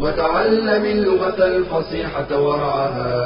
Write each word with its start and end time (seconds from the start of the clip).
وتعلم 0.00 0.84
اللغة 0.84 1.46
الفصيحة 1.46 2.42
ورعاها 2.42 3.16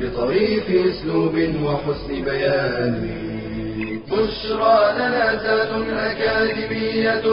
بطريف 0.00 0.70
أسلوب 0.70 1.34
وحسن 1.64 2.24
بيان. 2.24 2.94
بشرى 4.06 4.78
لنا 4.94 5.26
زاد 5.42 5.72
أكاديمية 5.90 7.24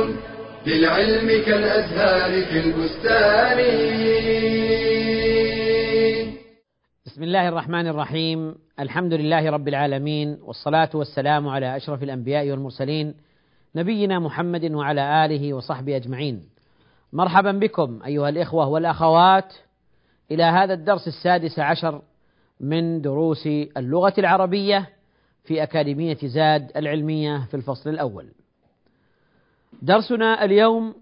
للعلم 0.67 1.27
كالأزهار 1.45 2.31
في 2.45 2.59
البستان. 2.59 3.59
بسم 7.05 7.23
الله 7.23 7.49
الرحمن 7.49 7.87
الرحيم. 7.87 8.55
الحمد 8.79 9.13
لله 9.13 9.49
رب 9.49 9.67
العالمين 9.67 10.37
والصلاة 10.45 10.89
والسلام 10.93 11.47
على 11.47 11.75
أشرف 11.75 12.03
الأنبياء 12.03 12.49
والمرسلين 12.49 13.13
نبينا 13.75 14.19
محمد 14.19 14.71
وعلى 14.71 15.25
آله 15.25 15.53
وصحبه 15.53 15.95
أجمعين. 15.95 16.58
مرحبا 17.13 17.51
بكم 17.51 17.99
أيها 18.05 18.29
الإخوة 18.29 18.67
والأخوات 18.67 19.53
إلى 20.31 20.43
هذا 20.43 20.73
الدرس 20.73 21.07
السادس 21.07 21.59
عشر 21.59 22.01
من 22.59 23.01
دروس 23.01 23.47
اللغة 23.47 24.13
العربية 24.17 24.89
في 25.43 25.63
أكاديمية 25.63 26.17
زاد 26.23 26.71
العلمية 26.77 27.47
في 27.51 27.53
الفصل 27.53 27.89
الأول. 27.89 28.31
درسنا 29.81 30.45
اليوم 30.45 30.95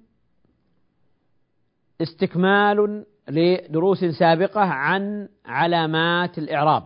استكمال 2.01 3.05
لدروس 3.29 4.05
سابقة 4.05 4.61
عن 4.61 5.29
علامات 5.45 6.37
الإعراب. 6.37 6.83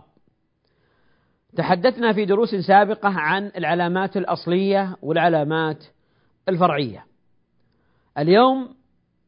تحدثنا 1.57 2.13
في 2.13 2.25
دروس 2.25 2.55
سابقة 2.55 3.09
عن 3.09 3.51
العلامات 3.57 4.17
الأصلية 4.17 4.97
والعلامات 5.01 5.83
الفرعية. 6.49 7.05
اليوم 8.17 8.80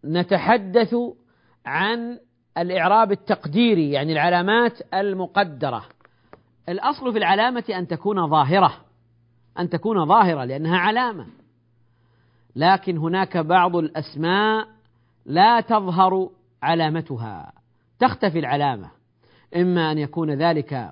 نتحدث 0.05 0.95
عن 1.65 2.19
الإعراب 2.57 3.11
التقديري 3.11 3.91
يعني 3.91 4.13
العلامات 4.13 4.93
المقدرة. 4.93 5.85
الأصل 6.69 7.11
في 7.11 7.17
العلامة 7.17 7.63
أن 7.69 7.87
تكون 7.87 8.29
ظاهرة 8.29 8.73
أن 9.59 9.69
تكون 9.69 10.05
ظاهرة 10.05 10.45
لأنها 10.45 10.77
علامة. 10.77 11.25
لكن 12.55 12.97
هناك 12.97 13.37
بعض 13.37 13.75
الأسماء 13.75 14.67
لا 15.25 15.61
تظهر 15.61 16.29
علامتها. 16.63 17.53
تختفي 17.99 18.39
العلامة. 18.39 18.89
إما 19.55 19.91
أن 19.91 19.97
يكون 19.97 20.31
ذلك 20.31 20.91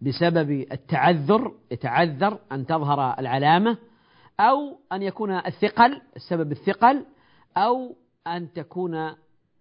بسبب 0.00 0.50
التعذر 0.72 1.52
يتعذر 1.70 2.38
أن 2.52 2.66
تظهر 2.66 3.18
العلامة 3.18 3.76
أو 4.40 4.78
أن 4.92 5.02
يكون 5.02 5.30
الثقل 5.30 6.00
السبب 6.16 6.52
الثقل 6.52 7.04
أو 7.56 7.96
أن 8.26 8.52
تكون 8.52 9.14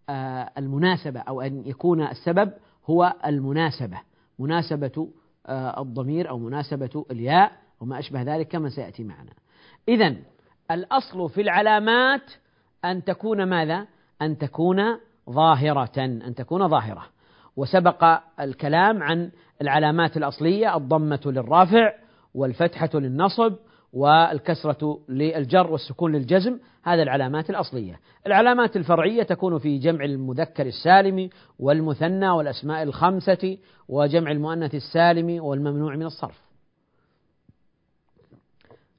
آه، 0.10 0.52
المناسبة 0.58 1.20
أو 1.20 1.42
أن 1.42 1.68
يكون 1.68 2.02
السبب 2.02 2.52
هو 2.86 3.14
المناسبة. 3.26 4.02
مناسبة 4.40 5.10
آه، 5.48 5.82
الضمير 5.82 6.30
أو 6.30 6.40
مناسبة 6.40 7.06
الياء 7.12 7.52
وما 7.82 8.00
أشبه 8.00 8.22
ذلك 8.22 8.48
كما 8.48 8.70
سيأتي 8.70 9.04
معنا. 9.04 9.32
إذا 9.88 10.16
الأصل 10.72 11.30
في 11.30 11.42
العلامات 11.42 12.32
أن 12.86 13.04
تكون 13.04 13.44
ماذا؟ 13.44 13.88
أن 14.22 14.38
تكون 14.38 14.78
ظاهرة 15.30 16.00
أن 16.06 16.36
تكون 16.36 16.68
ظاهرة. 16.68 17.04
وسبق 17.58 18.20
الكلام 18.40 19.04
عن 19.04 19.32
العلامات 19.62 20.18
الأصلية 20.18 20.78
الضمة 20.78 21.22
للرافع 21.26 21.94
والفتحة 22.34 22.90
للنصب 22.94 23.56
والكسرة 23.94 25.00
للجر 25.10 25.72
والسكون 25.72 26.12
للجزم 26.12 26.60
هذا 26.84 27.04
العلامات 27.04 27.50
الأصلية. 27.50 28.00
العلامات 28.28 28.76
الفرعية 28.76 29.24
تكون 29.24 29.60
في 29.60 29.78
جمع 29.78 30.06
المذكر 30.06 30.66
السالم 30.66 31.30
والمثنى 31.60 32.30
والأسماء 32.30 32.84
الخمسة 32.84 33.58
وجمع 33.88 34.32
المؤنث 34.32 34.76
السالم 34.76 35.44
والممنوع 35.44 35.96
من 35.96 36.06
الصرف. 36.06 36.42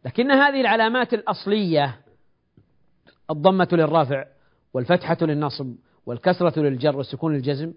لكن 0.05 0.31
هذه 0.31 0.61
العلامات 0.61 1.15
الأصلية 1.15 1.97
الضمة 3.31 3.69
للرافع 3.73 4.25
والفتحة 4.75 5.17
للنصب 5.23 5.75
والكسرة 6.07 6.61
للجر 6.61 6.97
والسكون 6.97 7.35
للجزم 7.35 7.73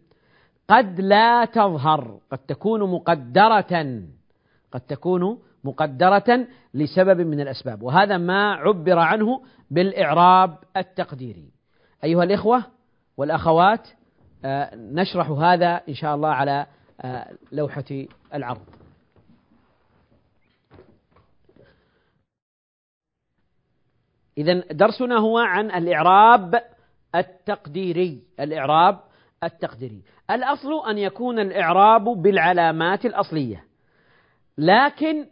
قد 0.69 1.01
لا 1.01 1.45
تظهر 1.45 2.19
قد 2.31 2.38
تكون 2.38 2.91
مقدرة 2.91 4.01
قد 4.72 4.81
تكون 4.88 5.39
مقدرة 5.67 6.47
لسبب 6.73 7.22
من 7.22 7.39
الأسباب 7.39 7.81
وهذا 7.81 8.17
ما 8.17 8.53
عبر 8.53 9.00
عنه 9.00 9.41
بالإعراب 9.72 10.57
التقديري. 10.78 11.51
أيها 12.03 12.23
الإخوة 12.23 12.63
والأخوات 13.17 13.88
آه، 14.45 14.75
نشرح 14.75 15.29
هذا 15.29 15.81
إن 15.89 15.94
شاء 15.94 16.16
الله 16.16 16.29
على 16.29 16.66
آه، 17.01 17.27
لوحة 17.51 18.06
العرض. 18.33 18.61
إذا 24.38 24.53
درسنا 24.72 25.17
هو 25.17 25.38
عن 25.38 25.72
الإعراب 25.72 26.61
التقديري 27.16 28.23
الإعراب 28.39 29.00
التقديري. 29.44 30.01
الأصل 30.31 30.89
أن 30.89 30.97
يكون 30.97 31.39
الإعراب 31.39 32.03
بالعلامات 32.03 33.06
الأصلية 33.06 33.63
لكن 34.57 35.25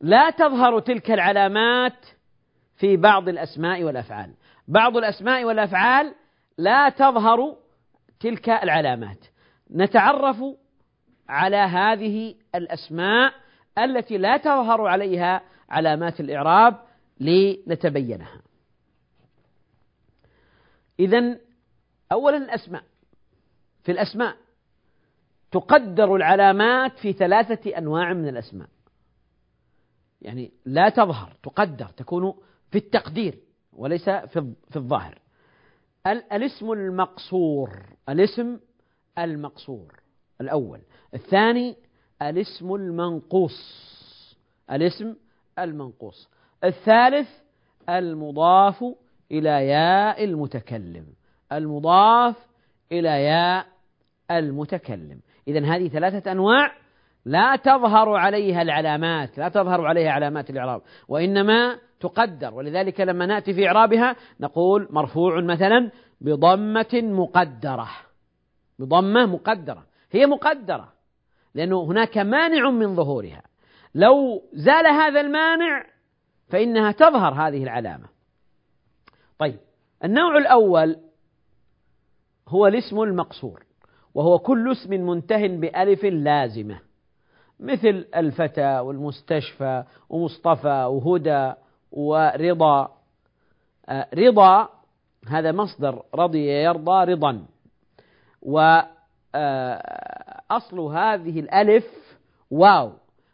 لا 0.00 0.30
تظهر 0.30 0.80
تلك 0.80 1.10
العلامات 1.10 2.06
في 2.76 2.96
بعض 2.96 3.28
الأسماء 3.28 3.84
والأفعال. 3.84 4.34
بعض 4.68 4.96
الأسماء 4.96 5.44
والأفعال 5.44 6.14
لا 6.58 6.88
تظهر 6.88 7.56
تلك 8.20 8.48
العلامات. 8.48 9.26
نتعرف 9.70 10.36
على 11.28 11.56
هذه 11.56 12.34
الأسماء 12.54 13.34
التي 13.78 14.18
لا 14.18 14.36
تظهر 14.36 14.86
عليها 14.86 15.42
علامات 15.68 16.20
الإعراب 16.20 16.80
لنتبينها. 17.20 18.40
إذا 21.00 21.38
أولا 22.12 22.36
الأسماء. 22.36 22.82
في 23.82 23.92
الأسماء 23.92 24.36
تقدر 25.50 26.16
العلامات 26.16 26.98
في 26.98 27.12
ثلاثة 27.12 27.78
أنواع 27.78 28.12
من 28.12 28.28
الأسماء. 28.28 28.68
يعني 30.22 30.52
لا 30.64 30.88
تظهر 30.88 31.36
تقدر 31.42 31.86
تكون 31.86 32.34
في 32.70 32.78
التقدير 32.78 33.38
وليس 33.72 34.10
في 34.10 34.52
في 34.70 34.76
الظاهر. 34.76 35.18
الاسم 36.06 36.72
المقصور 36.72 37.70
الاسم 38.08 38.58
المقصور 39.18 40.00
الأول. 40.40 40.80
الثاني 41.14 41.76
الاسم 42.22 42.74
المنقوص 42.74 43.80
الاسم 44.70 45.14
المنقوص. 45.58 46.28
الثالث 46.64 47.28
المضاف 47.88 48.84
إلى 49.32 49.66
ياء 49.66 50.24
المتكلم. 50.24 51.06
المضاف 51.52 52.36
إلى 52.92 53.08
ياء 53.08 53.66
المتكلم. 54.30 55.20
إذا 55.48 55.64
هذه 55.64 55.88
ثلاثة 55.88 56.32
أنواع 56.32 56.72
لا 57.24 57.56
تظهر 57.56 58.14
عليها 58.16 58.62
العلامات 58.62 59.38
لا 59.38 59.48
تظهر 59.48 59.86
عليها 59.86 60.10
علامات 60.10 60.50
الإعراب 60.50 60.82
وإنما 61.08 61.78
تقدر. 62.00 62.54
ولذلك 62.54 63.00
لما 63.00 63.26
نأتي 63.26 63.54
في 63.54 63.66
إعرابها 63.66 64.16
نقول 64.40 64.88
مرفوع 64.90 65.40
مثلا 65.40 65.90
بضمة 66.20 66.88
مقدرة. 66.94 67.88
بضمة 68.78 69.26
مقدرة. 69.26 69.86
هي 70.12 70.26
مقدرة 70.26 70.92
لأنه 71.54 71.84
هناك 71.84 72.18
مانع 72.18 72.70
من 72.70 72.96
ظهورها. 72.96 73.42
لو 73.94 74.42
زال 74.52 74.86
هذا 74.86 75.20
المانع 75.20 75.86
فإنها 76.48 76.92
تظهر 76.92 77.32
هذه 77.32 77.62
العلامة. 77.62 78.08
طيب 79.38 79.58
النوع 80.04 80.38
الأول 80.38 80.96
هو 82.48 82.66
الاسم 82.66 83.00
المقصور 83.00 83.64
وهو 84.14 84.38
كل 84.38 84.72
اسم 84.72 84.90
منته 84.90 85.46
بألف 85.46 86.04
لازمة. 86.04 86.89
مثل 87.60 88.06
الفتى 88.16 88.78
والمستشفى 88.78 89.84
ومصطفى 90.08 90.84
وهدى 90.84 91.52
ورضا. 91.92 92.96
آه، 93.88 94.08
رضا 94.14 94.68
هذا 95.28 95.52
مصدر 95.52 96.02
رضي 96.14 96.46
يرضى 96.46 97.12
رضا. 97.12 97.46
وأصل 98.42 98.88
آه، 99.34 101.14
هذه 101.14 101.40
الألف 101.40 101.84
واو. 102.50 102.92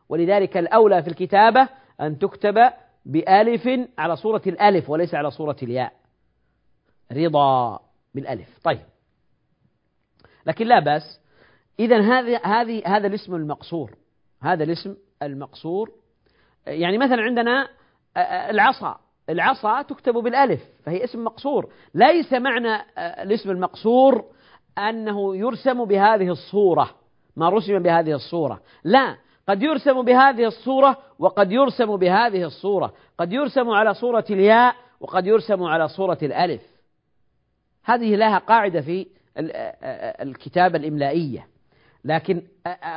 ولذلك 0.08 0.56
الأولى 0.56 1.02
في 1.02 1.08
الكتابة 1.08 1.68
أن 2.00 2.18
تكتب 2.18 2.72
بألف 3.06 3.88
على 3.98 4.16
صورة 4.16 4.42
الألف 4.46 4.90
وليس 4.90 5.14
على 5.14 5.30
صورة 5.30 5.56
الياء. 5.62 5.92
رضا 7.12 7.80
بالألف. 8.14 8.58
طيب. 8.64 8.86
لكن 10.46 10.66
لا 10.66 10.78
بأس. 10.78 11.20
إذا 11.80 12.00
هذه 12.00 12.40
هذه 12.44 12.82
هذا 12.86 13.06
الاسم 13.06 13.34
المقصور. 13.34 14.05
هذا 14.42 14.64
الاسم 14.64 14.96
المقصور. 15.22 15.90
يعني 16.66 16.98
مثلا 16.98 17.22
عندنا 17.22 17.68
العصا. 18.50 19.00
العصا 19.30 19.82
تكتب 19.82 20.14
بالألف 20.14 20.60
فهي 20.84 21.04
اسم 21.04 21.24
مقصور. 21.24 21.72
ليس 21.94 22.32
معنى 22.32 22.82
الاسم 22.98 23.50
المقصور 23.50 24.24
أنه 24.78 25.36
يرسم 25.36 25.84
بهذه 25.84 26.28
الصورة. 26.28 26.90
ما 27.36 27.48
رسم 27.48 27.78
بهذه 27.78 28.12
الصورة. 28.12 28.60
لا 28.84 29.16
قد 29.48 29.62
يرسم 29.62 30.02
بهذه 30.02 30.46
الصورة 30.46 30.98
وقد 31.18 31.52
يرسم 31.52 31.96
بهذه 31.96 32.44
الصورة. 32.44 32.92
قد 33.18 33.32
يرسم 33.32 33.70
على 33.70 33.94
صورة 33.94 34.24
الياء 34.30 34.76
وقد 35.00 35.26
يرسم 35.26 35.62
على 35.62 35.88
صورة 35.88 36.18
الألف. 36.22 36.62
هذه 37.84 38.16
لها 38.16 38.38
قاعدة 38.38 38.80
في 38.80 39.06
الكتابة 40.22 40.78
الإملائية. 40.78 41.46
لكن 42.06 42.42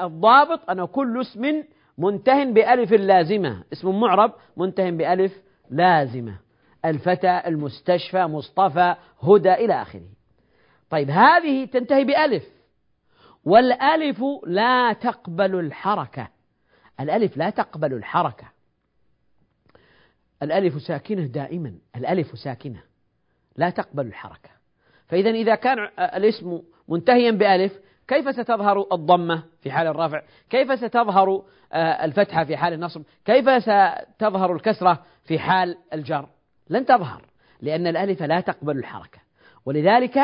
الضابط 0.02 0.70
أن 0.70 0.86
كل 0.86 1.22
اسم 1.22 1.64
منته 1.98 2.44
بألف 2.44 2.92
لازمة. 2.92 3.64
اسم 3.74 4.00
معرب 4.00 4.34
منته 4.58 4.90
بألف 4.90 5.42
لازمة. 5.70 6.40
الفتى 6.86 7.42
المستشفى 7.46 8.26
مصطفى 8.26 8.96
هدى 9.24 9.54
إلى 9.54 9.82
آخره. 9.82 10.10
طيب 10.90 11.10
هذه 11.10 11.66
تنتهي 11.66 12.04
بألف. 12.04 12.44
والألف 13.46 14.24
لا 14.46 14.94
تقبل 14.94 15.60
الحركة. 15.60 16.28
الألف 17.00 17.38
لا 17.38 17.50
تقبل 17.50 17.94
الحركة. 17.94 18.48
الألف 20.44 20.82
ساكنة 20.82 21.26
دائما. 21.26 21.74
الألف 21.96 22.40
ساكنة. 22.40 22.84
لا 23.56 23.70
تقبل 23.70 24.08
الحركة. 24.08 24.50
فإذا 25.08 25.30
إذا 25.30 25.56
كان 25.56 25.80
الاسم 26.00 26.62
منتهيا 26.90 27.32
بألف 27.32 27.80
كيف 28.10 28.36
ستظهر 28.36 28.88
الضمة 28.92 29.44
في 29.62 29.72
حال 29.72 29.88
الرفع؟ 29.88 30.22
كيف 30.50 30.80
ستظهر 30.80 31.44
آه، 31.74 32.06
الفتحة 32.06 32.44
في 32.44 32.58
حال 32.58 32.74
النصب؟ 32.74 33.04
كيف 33.26 33.46
ستظهر 33.64 34.54
الكسرة 34.56 35.04
في 35.26 35.40
حال 35.40 35.78
الجر؟ 35.94 36.30
لن 36.70 36.86
تظهر 36.86 37.26
لأن 37.62 37.88
الألف 37.88 38.24
لا 38.24 38.42
تقبل 38.42 38.78
الحركة. 38.78 39.20
ولذلك 39.66 40.20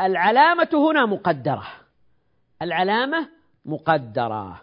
العلامة 0.00 0.68
هنا 0.74 1.06
مقدرة. 1.06 1.66
العلامة 2.62 3.28
مقدرة. 3.64 4.60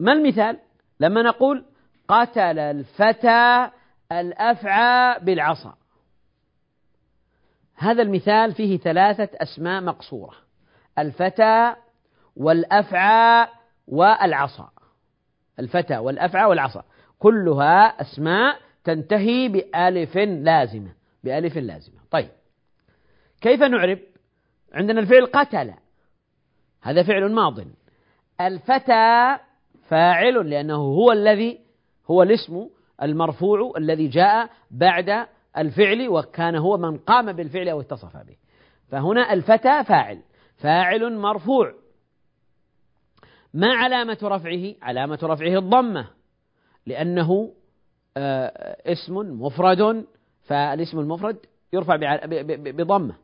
ما 0.00 0.12
المثال؟ 0.12 0.58
لما 1.00 1.22
نقول 1.22 1.64
قتل 2.08 2.58
الفتى 2.58 3.70
الأفعى 4.12 5.20
بالعصا. 5.20 5.74
هذا 7.76 8.02
المثال 8.02 8.54
فيه 8.54 8.78
ثلاثة 8.78 9.28
أسماء 9.34 9.82
مقصورة. 9.82 10.49
الفتى 11.00 11.74
والأفعى 12.36 13.48
والعصا. 13.86 14.70
الفتى 15.58 15.98
والأفعى 15.98 16.44
والعصا. 16.44 16.84
كلها 17.18 18.00
أسماء 18.00 18.58
تنتهي 18.84 19.48
بألف 19.48 20.16
لازمة 20.16 20.92
بألف 21.24 21.56
لازمة. 21.56 22.00
طيب 22.10 22.30
كيف 23.40 23.62
نعرب؟ 23.62 23.98
عندنا 24.72 25.00
الفعل 25.00 25.26
قتل. 25.26 25.74
هذا 26.82 27.02
فعل 27.02 27.32
ماض. 27.32 27.58
الفتى 28.40 29.36
فاعل 29.88 30.50
لأنه 30.50 30.76
هو 30.76 31.12
الذي 31.12 31.60
هو 32.10 32.22
الاسم 32.22 32.66
المرفوع 33.02 33.72
الذي 33.76 34.08
جاء 34.08 34.50
بعد 34.70 35.26
الفعل 35.58 36.08
وكان 36.08 36.56
هو 36.56 36.76
من 36.76 36.98
قام 36.98 37.32
بالفعل 37.32 37.68
أو 37.68 37.80
اتصف 37.80 38.16
به. 38.16 38.36
فهنا 38.90 39.32
الفتى 39.32 39.84
فاعل. 39.84 40.20
فاعل 40.60 41.18
مرفوع 41.18 41.74
ما 43.54 43.74
علامة 43.74 44.18
رفعه؟ 44.22 44.74
علامة 44.82 45.18
رفعه 45.22 45.58
الضمة 45.58 46.06
لأنه 46.86 47.52
آه، 48.16 48.76
اسم 48.92 49.16
مفرد 49.16 50.06
فالاسم 50.42 50.98
المفرد 50.98 51.36
يرفع 51.72 51.96
بضمة 52.56 53.14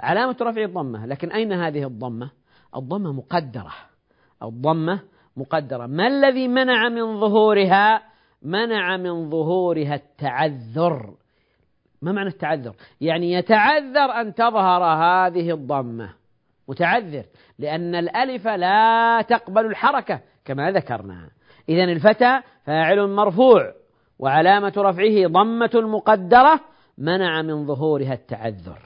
علامة 0.00 0.36
رفعه 0.40 0.64
الضمة 0.64 1.06
لكن 1.06 1.32
أين 1.32 1.52
هذه 1.52 1.86
الضمة؟ 1.86 2.30
الضمة 2.76 3.12
مقدرة 3.12 3.72
الضمة 4.42 5.00
مقدرة 5.36 5.86
ما 5.86 6.06
الذي 6.06 6.48
منع 6.48 6.88
من 6.88 7.20
ظهورها؟ 7.20 8.02
منع 8.42 8.96
من 8.96 9.30
ظهورها 9.30 9.94
التعذر 9.94 11.14
ما 12.02 12.12
معنى 12.12 12.28
التعذر؟ 12.28 12.74
يعني 13.00 13.32
يتعذر 13.32 14.20
أن 14.20 14.34
تظهر 14.34 14.84
هذه 14.84 15.50
الضمة 15.50 16.14
متعذر 16.68 17.24
لأن 17.58 17.94
الألف 17.94 18.46
لا 18.46 19.22
تقبل 19.22 19.66
الحركة 19.66 20.20
كما 20.44 20.70
ذكرنا. 20.70 21.30
إذا 21.68 21.84
الفتى 21.84 22.40
فاعل 22.64 23.08
مرفوع 23.08 23.74
وعلامة 24.18 24.72
رفعه 24.76 25.26
ضمة 25.26 25.70
مقدرة 25.74 26.60
منع 26.98 27.42
من 27.42 27.66
ظهورها 27.66 28.14
التعذر. 28.14 28.78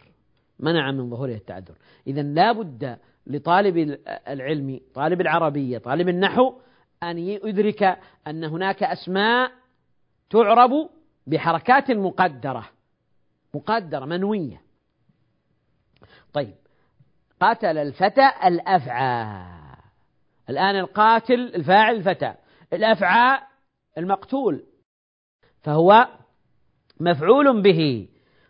منع 0.58 0.90
من 0.92 1.10
ظهورها 1.10 1.34
التعذر. 1.34 1.74
إذا 2.06 2.22
لا 2.22 2.52
بد 2.52 2.98
لطالب 3.26 3.98
العلم 4.28 4.80
طالب 4.94 5.20
العربية 5.20 5.78
طالب 5.78 6.08
النحو 6.08 6.54
أن 7.02 7.18
يدرك 7.18 7.98
أن 8.26 8.44
هناك 8.44 8.82
أسماء 8.82 9.52
تعرب 10.30 10.70
بحركات 11.26 11.90
مقدرة 11.90 12.68
مقدرة 13.54 14.04
منوية. 14.04 14.62
طيب 16.32 16.54
قتل 17.40 17.78
الفتى 17.78 18.30
الأفعى. 18.44 19.46
الآن 20.50 20.76
القاتل 20.76 21.54
الفاعل 21.54 21.94
الفتى. 21.94 22.34
الأفعى 22.72 23.40
المقتول. 23.98 24.64
فهو 25.62 26.08
مفعول 27.00 27.62
به. 27.62 28.08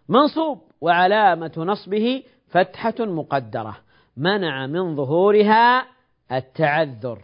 منصوب. 0.08 0.70
وعلامة 0.80 1.52
نصبه 1.56 2.24
فتحة 2.48 2.94
مقدرة. 3.00 3.76
منع 4.16 4.66
من 4.66 4.96
ظهورها 4.96 5.86
التعذر. 6.32 7.22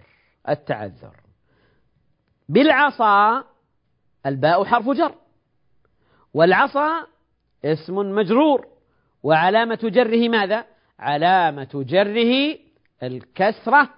التعذر. 0.49 1.17
بالعصا 2.49 3.45
الباء 4.27 4.65
حرف 4.65 4.89
جر. 4.89 5.15
والعصا 6.35 7.07
اسم 7.65 7.95
مجرور. 7.95 8.67
وعلامة 9.23 9.79
جره 9.83 10.29
ماذا؟ 10.29 10.76
علامة 10.99 11.69
جره 11.75 12.59
الكسرة 13.03 13.91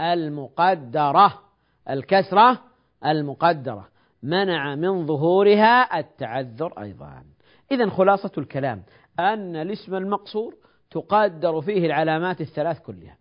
المقدرة. 0.00 1.42
الكسرة 1.90 2.62
المقدرة. 3.04 3.88
منع 4.22 4.74
من 4.74 5.06
ظهورها 5.06 5.98
التعذر 5.98 6.82
أيضا. 6.82 7.24
إذا 7.72 7.90
خلاصة 7.90 8.32
الكلام. 8.38 8.82
أن 9.18 9.56
الاسم 9.56 9.94
المقصور 9.94 10.54
تقدر 10.90 11.60
فيه 11.60 11.86
العلامات 11.86 12.40
الثلاث 12.40 12.80
كلها. 12.80 13.16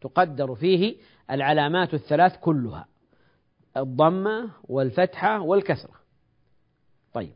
تقدر 0.00 0.54
فيه 0.54 0.96
العلامات 1.30 1.94
الثلاث 1.94 2.36
كلها. 2.36 2.86
الضمة 3.76 4.50
والفتحة 4.68 5.40
والكسرة. 5.40 5.94
طيب. 7.12 7.34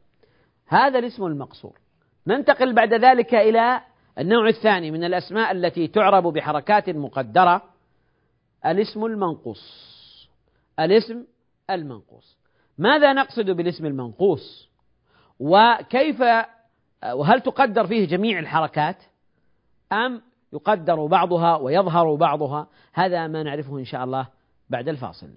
هذا 0.67 0.99
الاسم 0.99 1.27
المقصور. 1.27 1.79
ننتقل 2.27 2.75
بعد 2.75 2.95
ذلك 2.95 3.35
إلى 3.35 3.81
النوع 4.19 4.49
الثاني 4.49 4.91
من 4.91 5.05
الأسماء 5.05 5.53
التي 5.53 5.89
تعرب 5.89 6.27
بحركات 6.27 6.91
مقدرة 6.91 7.63
الاسم 8.67 9.05
المنقوص. 9.05 9.87
الاسم 10.81 11.25
المنقوص. 11.71 12.37
ماذا 12.79 13.13
نقصد 13.13 13.51
بالاسم 13.51 13.87
المنقوص؟ 13.87 14.69
وكيف 15.41 16.23
وهل 17.13 17.41
تقدر 17.41 17.87
فيه 17.87 18.07
جميع 18.07 18.39
الحركات؟ 18.39 18.97
أم 19.93 20.23
يقدر 20.53 21.07
بعضها 21.07 21.57
ويظهر 21.57 22.15
بعضها؟ 22.15 22.67
هذا 22.93 23.27
ما 23.27 23.43
نعرفه 23.43 23.79
إن 23.79 23.85
شاء 23.85 24.05
الله 24.05 24.29
بعد 24.71 24.89
الفاصل. 24.89 25.29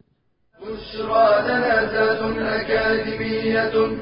بشرى 0.62 1.30
أكاديمية 2.62 4.00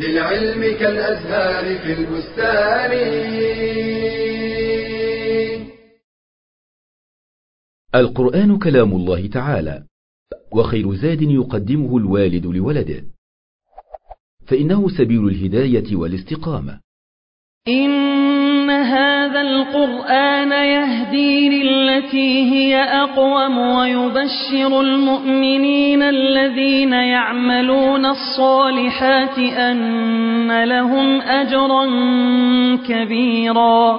للعلم 0.00 0.78
كالأزهار 0.78 1.78
في 1.78 1.92
البستان. 1.92 2.92
القرآن 7.94 8.58
كلام 8.58 8.92
الله 8.92 9.26
تعالى 9.26 9.84
وخير 10.52 10.94
زاد 10.94 11.22
يقدمه 11.22 11.96
الوالد 11.96 12.46
لولده. 12.46 13.04
فإنه 14.46 14.88
سبيل 14.88 15.28
الهداية 15.28 15.96
والاستقامة. 15.96 16.80
إن 17.68 18.39
هذا 18.70 19.40
القرآن 19.40 20.52
يهدي 20.52 21.48
للتي 21.48 22.50
هي 22.52 22.76
أقوم 22.76 23.58
ويبشر 23.58 24.80
المؤمنين 24.80 26.02
الذين 26.02 26.92
يعملون 26.92 28.06
الصالحات 28.06 29.38
أن 29.38 30.64
لهم 30.64 31.20
أجرا 31.20 31.86
كبيرا. 32.76 33.98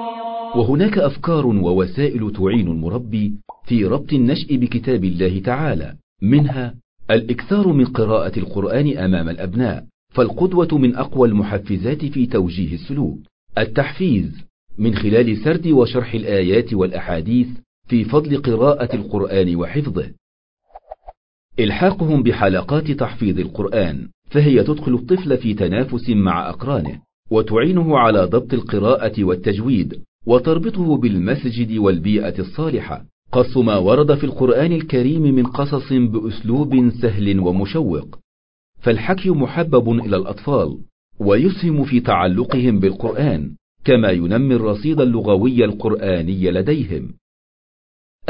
وهناك 0.56 0.98
أفكار 0.98 1.46
ووسائل 1.46 2.32
تعين 2.32 2.68
المربي 2.68 3.34
في 3.66 3.86
ربط 3.86 4.13
النشء 4.13 4.56
بكتاب 4.56 5.04
الله 5.04 5.40
تعالى. 5.40 5.94
منها 6.22 6.74
الإكثار 7.12 7.68
من 7.68 7.86
قراءة 7.86 8.40
القرآن 8.40 8.98
أمام 8.98 9.30
الأبناء 9.30 9.84
فالقدوة 10.13 10.78
من 10.78 10.96
أقوى 10.96 11.28
المحفزات 11.28 12.06
في 12.06 12.25
توجيه 12.25 12.74
السلوك. 12.74 13.18
التحفيز 13.58 14.50
من 14.78 14.96
خلال 14.96 15.38
سرد 15.38 15.68
وشرح 15.68 16.13
الآيات 16.13 16.74
والأحاديث 16.74 17.48
في 17.88 18.04
فضل 18.04 18.42
قراءة 18.42 18.96
القرآن 18.96 19.56
وحفظه. 19.56 20.12
إلحاقهم 21.60 22.24
بحلقات 22.24 22.92
تحفيظ 22.92 23.40
القرآن 23.40 24.08
فهي 24.30 24.63
تدخل 24.63 24.94
الطفل 24.94 25.38
في 25.38 25.54
تنافس 25.54 26.10
مع 26.10 26.50
أقرانه 26.50 27.00
وتعينه 27.32 27.98
على 27.98 28.25
ضبط 28.25 28.54
القراءة 28.54 29.24
والتجويد 29.24 30.01
وتربطه 30.25 30.98
بالمسجد 30.98 31.78
والبيئة 31.78 32.40
الصالحة. 32.40 33.06
قص 33.32 33.58
ما 33.58 33.78
ورد 33.78 34.16
في 34.16 34.24
القرآن 34.24 34.72
الكريم 34.72 35.22
من 35.22 35.46
قصص 35.46 35.94
بأسلوب 35.94 36.90
سهل 37.01 37.40
ومشوق. 37.40 38.20
فالحكي 38.80 39.30
محبب 39.30 39.90
إلى 39.90 40.18
الأطفال 40.18 40.78
ويسهم 41.20 41.84
في 41.84 42.00
تعلقهم 42.00 42.80
بالقرآن. 42.80 43.56
كما 43.85 44.09
ينمي 44.09 44.55
الرصيد 44.55 45.01
اللغوي 45.01 45.65
القرآني 45.65 46.51
لديهم. 46.51 47.13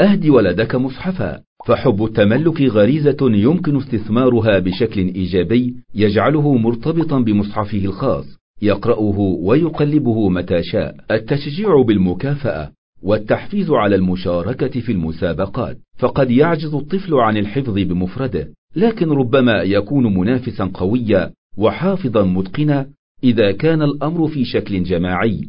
أهدي 0.00 0.30
ولدك 0.30 0.74
مصحفا. 0.74 1.42
فحب 1.66 2.04
التملك 2.04 2.62
غريزة 2.62 3.16
يمكن 3.20 3.76
استثمارها 3.76 4.58
بشكل 4.58 5.00
إيجابي 5.00 5.74
يجعله 5.94 6.54
مرتبطا 6.56 7.20
بمصحفه 7.20 7.84
الخاص. 7.84 8.38
يقرأه 8.62 9.18
ويقلبه 9.18 10.28
متى 10.28 10.62
شاء. 10.62 10.96
التشجيع 11.10 11.82
بالمكافأة 11.82 12.72
والتحفيز 13.02 13.70
على 13.70 13.96
المشاركة 13.96 14.80
في 14.80 14.92
المسابقات. 14.92 15.78
فقد 15.98 16.30
يعجز 16.30 16.74
الطفل 16.74 17.14
عن 17.14 17.36
الحفظ 17.36 17.74
بمفرده. 17.74 18.48
لكن 18.76 19.08
ربما 19.08 19.62
يكون 19.62 20.18
منافسا 20.18 20.70
قويا 20.74 21.32
وحافظا 21.56 22.24
متقنا 22.24 22.86
إذا 23.24 23.52
كان 23.52 23.82
الأمر 23.82 24.28
في 24.28 24.44
شكل 24.44 24.82
جماعي 24.82 25.48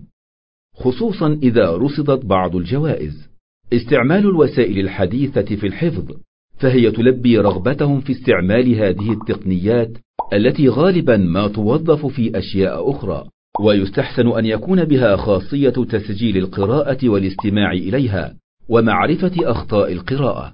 خصوصا 0.76 1.40
إذا 1.44 1.72
رصدت 1.72 2.26
بعض 2.26 2.56
الجوائز. 2.56 3.30
استعمال 3.74 4.20
الوسائل 4.20 4.80
الحديثة 4.80 5.56
في 5.56 5.68
الحفظ 5.68 6.12
فهي 6.60 6.92
تلبي 6.92 7.38
رغبتهم 7.38 8.02
في 8.02 8.12
استعمال 8.12 8.76
هذه 8.76 9.12
التقنيات 9.12 9.98
التي 10.34 10.70
غالبا 10.70 11.18
ما 11.18 11.48
توظف 11.48 12.06
في 12.06 12.38
أشياء 12.40 12.92
أخرى 12.92 13.30
ويستحسن 13.60 14.28
أن 14.28 14.46
يكون 14.46 14.86
بها 14.86 15.16
خاصية 15.16 15.70
تسجيل 15.70 16.38
القراءة 16.38 17.10
والاستماع 17.10 17.72
إليها 17.72 18.36
ومعرفة 18.70 19.52
أخطاء 19.52 19.92
القراءة. 19.92 20.54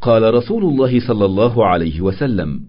قال 0.00 0.34
رسول 0.34 0.64
الله 0.64 1.00
صلى 1.08 1.24
الله 1.24 1.66
عليه 1.66 2.00
وسلم 2.00 2.60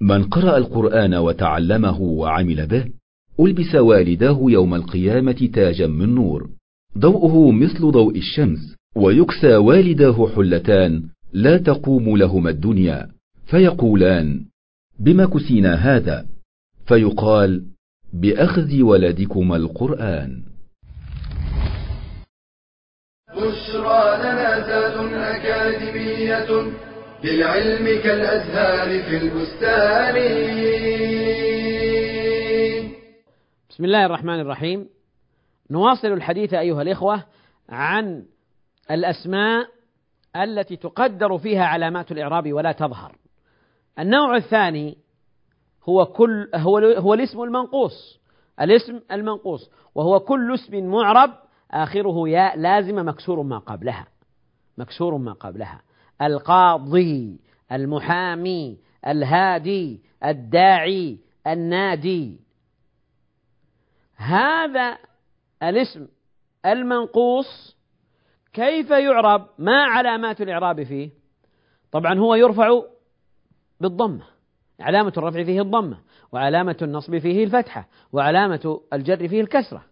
من 0.00 0.22
قرأ 0.22 0.56
القرآن 0.56 1.14
وتعلمه 1.14 2.00
وعمل 2.00 2.66
به 2.66 2.99
ألبس 3.40 3.74
والداه 3.74 4.38
يوم 4.42 4.74
القيامة 4.74 5.48
تاجا 5.54 5.86
من 5.86 6.14
نور. 6.14 6.50
ضوءه 6.98 7.50
مثل 7.50 7.90
ضوء 7.90 8.16
الشمس 8.16 8.76
ويكسى 8.96 9.56
والداه 9.56 10.28
حلتان 10.36 11.02
لا 11.32 11.56
تقوم 11.56 12.16
لهما 12.16 12.50
الدنيا. 12.50 13.08
فيقولان 13.46 14.44
بما 14.98 15.26
كسينا 15.26 15.74
هذا؟ 15.74 16.26
فيقال 16.86 17.62
بأخذ 18.12 18.82
ولدكما 18.82 19.56
القرآن. 19.56 20.42
بشرى 23.36 24.18
لنا 24.18 24.60
زاد 24.66 25.12
أكاديمية 25.14 26.72
للعلم 27.24 27.84
كالأزهار 28.02 29.02
في 29.02 29.16
البستان. 29.16 30.16
بسم 33.70 33.84
الله 33.84 34.06
الرحمن 34.06 34.40
الرحيم. 34.40 34.88
نواصل 35.70 36.08
الحديث 36.08 36.54
أيها 36.54 36.82
الإخوة 36.82 37.24
عن 37.68 38.24
الأسماء 38.90 39.66
التي 40.36 40.76
تقدر 40.76 41.38
فيها 41.38 41.64
علامات 41.64 42.12
الإعراب 42.12 42.52
ولا 42.52 42.72
تظهر. 42.72 43.16
النوع 43.98 44.36
الثاني 44.36 44.98
هو 45.84 46.06
كل 46.06 46.48
هو 46.54 46.78
هو 46.78 47.14
الاسم 47.14 47.42
المنقوص. 47.42 48.20
الاسم 48.60 49.00
المنقوص. 49.12 49.70
وهو 49.94 50.20
كل 50.20 50.54
اسم 50.54 50.86
معرب 50.86 51.30
آخره 51.70 52.28
ياء 52.28 52.58
لازم 52.58 53.08
مكسور 53.08 53.42
ما 53.42 53.58
قبلها. 53.58 54.06
مكسور 54.78 55.16
ما 55.16 55.32
قبلها. 55.32 55.82
القاضي 56.22 57.40
المحامي 57.72 58.78
الهادي 59.06 60.02
الداعي 60.24 61.18
النادي. 61.46 62.49
هذا 64.20 64.98
الاسم 65.62 66.08
المنقوص 66.66 67.76
كيف 68.52 68.90
يعرب؟ 68.90 69.48
ما 69.58 69.84
علامات 69.84 70.40
الإعراب 70.40 70.82
فيه؟ 70.82 71.10
طبعا 71.92 72.18
هو 72.18 72.34
يرفع 72.34 72.82
بالضمة 73.80 74.24
علامة 74.80 75.12
الرفع 75.16 75.44
فيه 75.44 75.60
الضمة 75.60 75.98
وعلامة 76.32 76.76
النصب 76.82 77.18
فيه 77.18 77.44
الفتحة 77.44 77.88
وعلامة 78.12 78.80
الجر 78.92 79.28
فيه 79.28 79.40
الكسرة. 79.40 79.84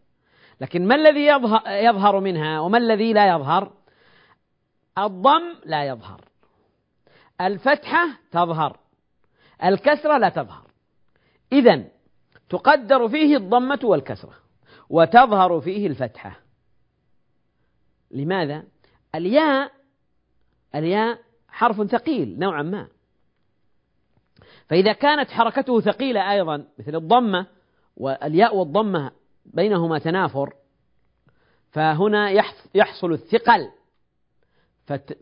لكن 0.61 0.87
ما 0.87 0.94
الذي 0.94 1.26
يظهر 1.66 2.20
منها 2.20 2.61
وما 2.61 2.78
الذي 2.78 3.12
لا 3.12 3.28
يظهر؟ 3.28 3.73
الضم 4.99 5.54
لا 5.64 5.85
يظهر. 5.85 6.20
الفتحة 7.40 8.08
تظهر. 8.30 8.78
الكسرة 9.64 10.18
لا 10.18 10.28
تظهر. 10.28 10.70
إذا 11.52 11.85
تقدر 12.48 13.08
فيه 13.08 13.36
الضمة 13.36 13.80
والكسرة 13.84 14.34
وتظهر 14.90 15.60
فيه 15.60 15.86
الفتحة. 15.86 16.40
لماذا؟ 18.10 18.64
الياء 19.14 19.72
الياء 20.74 21.18
حرف 21.48 21.90
ثقيل 21.90 22.38
نوعا 22.38 22.62
ما. 22.62 22.88
فإذا 24.68 24.92
كانت 24.92 25.30
حركته 25.30 25.80
ثقيلة 25.80 26.32
أيضا 26.32 26.64
مثل 26.78 26.96
الضمة 26.96 27.46
والياء 27.96 28.56
والضمة 28.56 29.10
بينهما 29.46 29.98
تنافر 29.98 30.54
فهنا 31.70 32.30
يحصل 32.74 33.12
الثقل. 33.12 33.70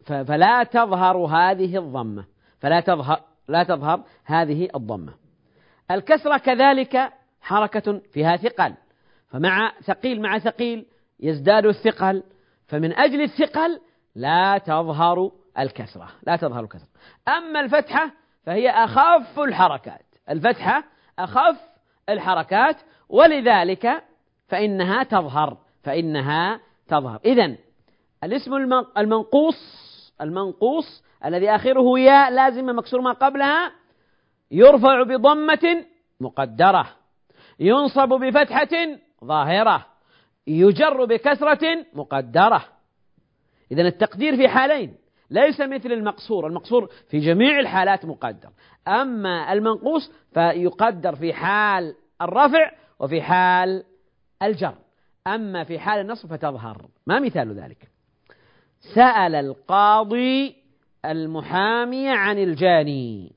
فلا 0.06 0.64
تظهر 0.64 1.16
هذه 1.16 1.78
الضمة 1.78 2.24
فلا 2.58 2.80
تظهر 2.80 3.20
لا 3.48 3.64
تظهر 3.64 4.04
هذه 4.24 4.68
الضمة. 4.74 5.25
الكسرة 5.90 6.38
كذلك 6.38 7.12
حركة 7.40 8.00
فيها 8.12 8.36
ثقل. 8.36 8.74
فمع 9.28 9.72
ثقيل 9.82 10.20
مع 10.20 10.38
ثقيل 10.38 10.86
يزداد 11.20 11.66
الثقل 11.66 12.22
فمن 12.66 12.92
أجل 12.92 13.20
الثقل 13.20 13.80
لا 14.14 14.58
تظهر 14.58 15.32
الكسرة 15.58 16.08
لا 16.26 16.36
تظهر 16.36 16.64
الكسرة. 16.64 16.88
أما 17.28 17.60
الفتحة 17.60 18.10
فهي 18.46 18.70
أخف 18.70 19.40
الحركات 19.40 20.04
الفتحة 20.30 20.84
أخف 21.18 21.60
الحركات 22.08 22.76
ولذلك 23.08 24.02
فإنها 24.48 25.02
تظهر 25.02 25.56
فإنها 25.82 26.60
تظهر. 26.88 27.20
إذا 27.24 27.56
الاسم 28.24 28.54
المنقوص 28.98 29.86
المنقوص 30.20 31.04
الذي 31.24 31.50
آخره 31.50 31.98
ياء 31.98 32.30
لازم 32.30 32.66
مكسور 32.78 33.00
ما 33.00 33.12
قبلها 33.12 33.72
يرفع 34.50 35.02
بضمة 35.02 35.84
مقدرة 36.20 36.88
ينصب 37.60 38.08
بفتحة 38.08 38.68
ظاهرة 39.24 39.86
يجر 40.46 41.04
بكسرة 41.04 41.84
مقدرة. 41.94 42.64
إذا 43.72 43.82
التقدير 43.82 44.36
في 44.36 44.48
حالين 44.48 44.94
ليس 45.30 45.60
مثل 45.60 45.92
المقصور 45.92 46.46
المقصور 46.46 46.90
في 47.08 47.18
جميع 47.18 47.60
الحالات 47.60 48.04
مقدر. 48.04 48.50
أما 48.88 49.52
المنقوص 49.52 50.12
فيقدر 50.34 51.16
في 51.16 51.32
حال 51.32 51.94
الرفع 52.22 52.72
وفي 53.00 53.22
حال 53.22 53.84
الجر. 54.42 54.74
أما 55.26 55.64
في 55.64 55.78
حال 55.78 56.00
النصب 56.00 56.28
فتظهر. 56.28 56.86
ما 57.06 57.20
مثال 57.20 57.60
ذلك؟ 57.60 57.88
سأل 58.94 59.34
القاضي 59.34 60.56
المحامي 61.04 62.08
عن 62.08 62.38
الجاني. 62.38 63.35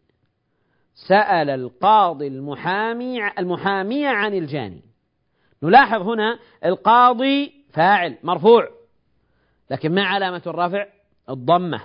سأل 1.07 1.49
القاضي 1.49 2.27
المحامي 2.27 3.27
المحامي 3.39 4.07
عن 4.07 4.33
الجاني. 4.33 4.83
نلاحظ 5.63 6.01
هنا 6.01 6.39
القاضي 6.65 7.53
فاعل 7.73 8.17
مرفوع 8.23 8.69
لكن 9.69 9.95
ما 9.95 10.03
علامة 10.03 10.41
الرفع؟ 10.47 10.85
الضمة. 11.29 11.81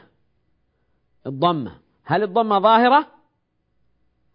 الضمة. 1.26 1.72
هل 2.04 2.22
الضمة 2.22 2.58
ظاهرة؟ 2.58 3.06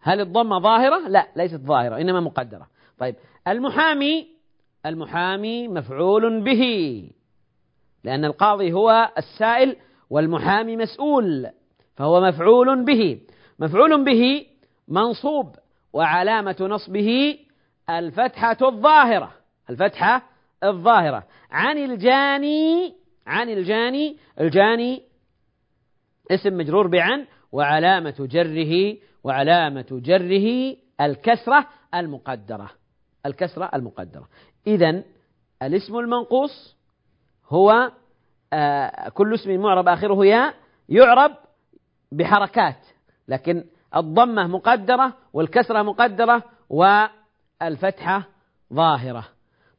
هل 0.00 0.20
الضمة 0.20 0.58
ظاهرة؟ 0.58 1.08
لا 1.08 1.28
ليست 1.36 1.60
ظاهرة 1.60 2.00
إنما 2.00 2.20
مقدرة. 2.20 2.66
طيب 2.98 3.16
المحامي 3.48 4.28
المحامي 4.86 5.68
مفعول 5.68 6.40
به 6.40 6.62
لأن 8.04 8.24
القاضي 8.24 8.72
هو 8.72 9.12
السائل 9.18 9.76
والمحامي 10.10 10.76
مسؤول 10.76 11.50
فهو 11.96 12.20
مفعول 12.20 12.84
به. 12.84 13.20
مفعول 13.58 14.04
به 14.04 14.46
منصوب 14.90 15.56
وعلامة 15.92 16.56
نصبه 16.60 17.38
الفتحة 17.90 18.56
الظاهرة 18.62 19.32
الفتحة 19.70 20.22
الظاهرة. 20.64 21.26
عن 21.50 21.78
الجاني 21.78 22.94
عن 23.26 23.48
الجاني 23.48 24.16
الجاني 24.40 25.02
اسم 26.30 26.56
مجرور 26.56 26.86
بعن 26.86 27.26
وعلامة 27.52 28.14
جره 28.30 28.96
وعلامة 29.24 29.86
جره 29.90 30.76
الكسرة 31.00 31.66
المقدرة 31.94 32.70
الكسرة 33.26 33.70
المقدرة. 33.74 34.28
إذا 34.66 35.02
الاسم 35.62 35.98
المنقوص 35.98 36.76
هو 37.48 37.92
آه 38.52 39.08
كل 39.08 39.34
اسم 39.34 39.56
معرب 39.60 39.88
آخره 39.88 40.26
ياء 40.26 40.54
يعرب 40.88 41.32
بحركات 42.12 42.86
لكن 43.28 43.64
الضمة 43.96 44.46
مقدرة 44.46 45.16
والكسرة 45.32 45.82
مقدرة 45.82 46.42
والفتحة 46.68 48.28
ظاهرة. 48.74 49.28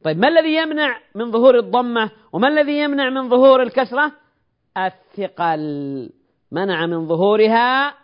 طيب 0.04 0.18
ما 0.18 0.28
الذي 0.28 0.56
يمنع 0.56 1.00
من 1.14 1.30
ظهور 1.30 1.58
الضمة 1.58 2.10
وما 2.32 2.48
الذي 2.48 2.78
يمنع 2.78 3.10
من 3.10 3.28
ظهور 3.28 3.62
الكسرة؟ 3.62 4.12
الثقل. 4.76 6.10
منع 6.52 6.86
من 6.86 7.08
ظهورها 7.08 7.94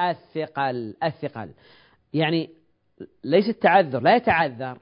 الثقل. 0.00 0.94
الثقل. 1.04 1.50
يعني 2.12 2.50
ليس 3.24 3.48
التعذر 3.48 4.00
لا 4.00 4.16
يتعذر 4.16 4.78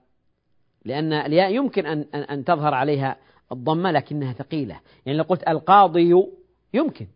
لأن 0.84 1.12
الياء 1.12 1.54
يمكن 1.54 1.86
أن 1.86 2.02
أن 2.14 2.44
تظهر 2.44 2.74
عليها 2.74 3.16
الضمة 3.52 3.90
لكنها 3.90 4.32
ثقيلة. 4.32 4.80
يعني 5.06 5.18
لو 5.18 5.24
قلت 5.24 5.48
القاضي 5.48 6.14
يمكن 6.74 7.06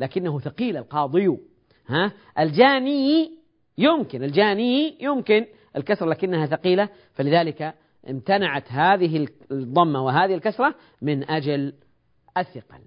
لكنه 0.00 0.38
ثقيل 0.38 0.76
القاضي. 0.76 1.38
ها؟ 1.90 2.12
الجاني 2.38 3.30
يمكن 3.78 4.22
الجاني 4.22 4.96
يمكن 5.00 5.46
الكسرة 5.76 6.06
لكنها 6.06 6.46
ثقيلة 6.46 6.88
فلذلك 7.12 7.74
امتنعت 8.10 8.72
هذه 8.72 9.28
الضمة 9.52 10.04
وهذه 10.04 10.34
الكسرة 10.34 10.74
من 11.02 11.30
أجل 11.30 11.72
الثقل. 12.36 12.80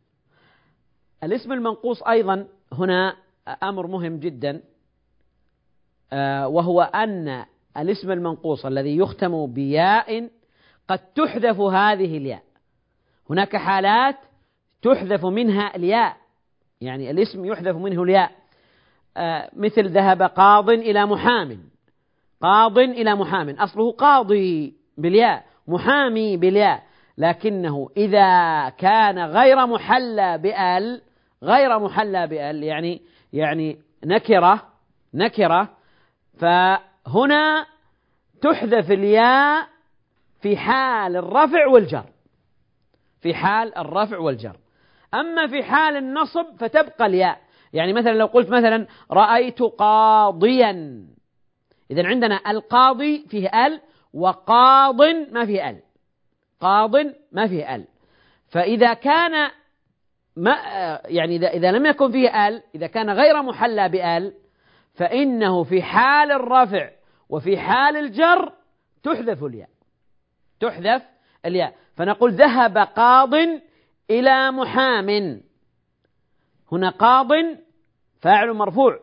الاسم 1.24 1.52
المنقوص 1.52 2.04
أيضا 2.04 2.48
هنا 2.74 3.16
أمر 3.64 3.88
مهم 3.88 4.20
جدا 4.20 4.62
آه، 6.14 6.48
وهو 6.48 6.82
أن 6.82 7.46
الاسم 7.78 8.12
المنقوص 8.12 8.66
الذي 8.66 8.98
يختم 8.98 9.46
بياء 9.46 10.30
قد 10.88 11.00
تحذف 11.14 11.60
هذه 11.60 12.18
الياء. 12.18 12.44
هناك 13.30 13.56
حالات 13.56 14.18
تحذف 14.82 15.26
منها 15.26 15.76
الياء 15.76 16.18
يعني 16.82 17.12
الاسم 17.12 17.46
يحذف 17.46 17.76
منه 17.76 18.04
الياء. 18.04 18.43
مثل 19.54 19.88
ذهب 19.90 20.22
قاض 20.22 20.70
إلى 20.70 21.06
محام. 21.06 21.60
قاض 22.42 22.78
إلى 22.80 23.16
محام. 23.16 23.50
أصله 23.50 23.92
قاضي 23.92 24.74
بالياء 24.98 25.46
محامي 25.68 26.38
بالياء. 26.38 26.84
لكنه 27.18 27.90
إذا 27.98 28.70
كان 28.70 29.20
غير 29.20 29.66
محلى 29.66 30.38
بأل 30.38 31.02
غير 31.44 31.80
محلى 31.80 32.28
بأل 32.28 32.64
يعني 32.64 33.02
يعني 33.34 33.80
نكرة 34.06 34.68
نكرة 35.14 35.70
فهنا 36.40 37.66
تحذف 38.42 38.92
الياء 38.92 39.68
في 40.42 40.58
حال 40.58 41.16
الرفع 41.16 41.68
والجر. 41.68 42.06
في 43.22 43.34
حال 43.34 43.78
الرفع 43.78 44.18
والجر. 44.18 44.58
أما 45.14 45.48
في 45.48 45.64
حال 45.64 45.98
النصب 45.98 46.46
فتبقى 46.60 47.06
الياء. 47.06 47.43
يعني 47.74 47.94
مثلا 47.94 48.12
لو 48.12 48.26
قلت 48.26 48.50
مثلا 48.50 48.88
رأيت 49.12 49.62
قاضيا. 49.62 51.04
إذا 51.92 52.08
عندنا 52.08 52.52
القاضي 52.52 53.26
فيه 53.28 53.66
ال 53.66 53.82
وقاض 54.14 55.02
ما 55.32 55.46
فيه 55.46 55.70
ال. 55.70 55.80
قاض 56.60 56.96
ما 57.32 57.48
فيه 57.48 57.76
ال. 57.76 57.86
فإذا 58.48 58.94
كان 58.94 59.52
ما 60.36 60.56
يعني 61.06 61.36
إذا 61.36 61.48
إذا 61.48 61.72
لم 61.72 61.86
يكن 61.86 62.12
فيه 62.12 62.48
ال 62.48 62.64
إذا 62.76 62.88
كان 62.88 63.10
غير 63.10 63.42
محلى 63.42 63.90
بال 63.90 64.34
فإنه 64.94 65.64
في 65.64 65.82
حال 65.82 66.32
الرفع 66.32 66.90
وفي 67.30 67.58
حال 67.58 67.98
الجر 67.98 68.54
تحذف 69.04 69.44
الياء. 69.44 69.70
تحذف 70.60 71.04
الياء. 71.46 71.76
فنقول 71.96 72.32
ذهب 72.32 72.78
قاض 72.78 73.34
إلى 74.10 74.52
محام. 74.52 75.42
هنا 76.72 76.90
قاض 76.90 77.28
فاعل 78.24 78.54
مرفوع 78.54 79.00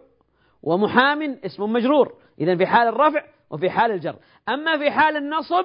ومحام 0.63 1.39
اسم 1.45 1.73
مجرور. 1.73 2.15
إذا 2.41 2.57
في 2.57 2.67
حال 2.67 2.89
الرفع 2.89 3.25
وفي 3.51 3.71
حال 3.71 3.91
الجر. 3.91 4.17
أما 4.49 4.79
في 4.79 4.91
حال 4.91 5.17
النصب 5.17 5.65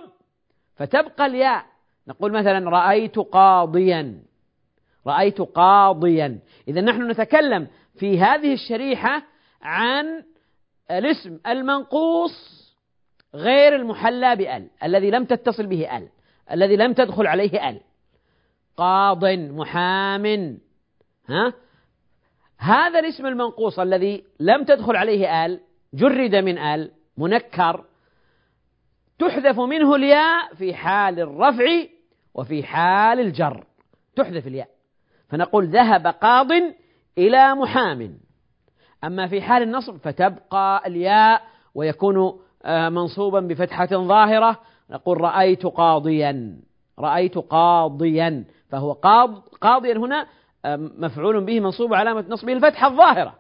فتبقى 0.76 1.26
الياء. 1.26 1.66
نقول 2.08 2.32
مثلا 2.32 2.70
رأيت 2.70 3.20
قاضيا. 3.20 4.24
رأيت 5.08 5.42
قاضيا. 5.42 6.40
إذا 6.68 6.82
نحن 6.82 7.12
نتكلم 7.12 7.68
في 8.00 8.20
هذه 8.20 8.54
الشريحة 8.54 9.24
عن 9.62 10.24
الاسم 10.92 11.40
المنقوص 11.48 12.66
غير 13.36 13.76
المحلى 13.76 14.36
بأل 14.36 14.70
الذي 14.84 15.12
لم 15.12 15.26
تتصل 15.26 15.66
به 15.66 15.98
أل 15.98 16.10
الذي 16.52 16.76
لم 16.76 16.94
تدخل 16.94 17.28
عليه 17.28 17.70
أل. 17.70 17.82
قاض 18.78 19.26
محام. 19.26 20.58
ها؟ 21.30 21.54
هذا 22.58 23.00
الاسم 23.00 23.26
المنقوص 23.26 23.80
الذي 23.80 24.24
لم 24.40 24.64
تدخل 24.64 24.96
عليه 24.96 25.46
آل 25.46 25.60
جرد 25.94 26.36
من 26.36 26.58
آل 26.58 26.92
منكر 27.18 27.86
تحذف 29.20 29.60
منه 29.60 29.96
الياء 29.96 30.54
في 30.54 30.74
حال 30.74 31.20
الرفع 31.20 31.66
وفي 32.34 32.64
حال 32.64 33.20
الجر. 33.20 33.64
تحذف 34.16 34.48
الياء. 34.48 34.68
فنقول 35.30 35.68
ذهب 35.68 36.08
قاض 36.08 36.52
إلى 37.18 37.56
محام. 37.56 38.18
أما 39.04 39.28
في 39.28 39.42
حال 39.42 39.64
النصب 39.64 39.98
فتبقى 39.98 40.84
الياء 40.88 41.42
ويكون 41.76 42.40
آه، 42.66 42.90
منصوبا 42.90 43.40
بفتحة 43.40 43.86
ظاهرة. 43.86 44.60
نقول 44.90 45.22
رأيت 45.22 45.66
قاضيا. 45.66 46.60
رأيت 47.00 47.38
قاضيا. 47.38 48.46
فهو 48.70 48.92
قاض 48.92 49.40
قاضيا 49.40 49.98
هنا 49.98 50.28
مفعول 50.78 51.46
به 51.46 51.60
منصوب 51.60 51.94
علامة 51.94 52.26
نصبه 52.30 52.54
الفتحة 52.54 52.88
الظاهرة. 52.88 53.40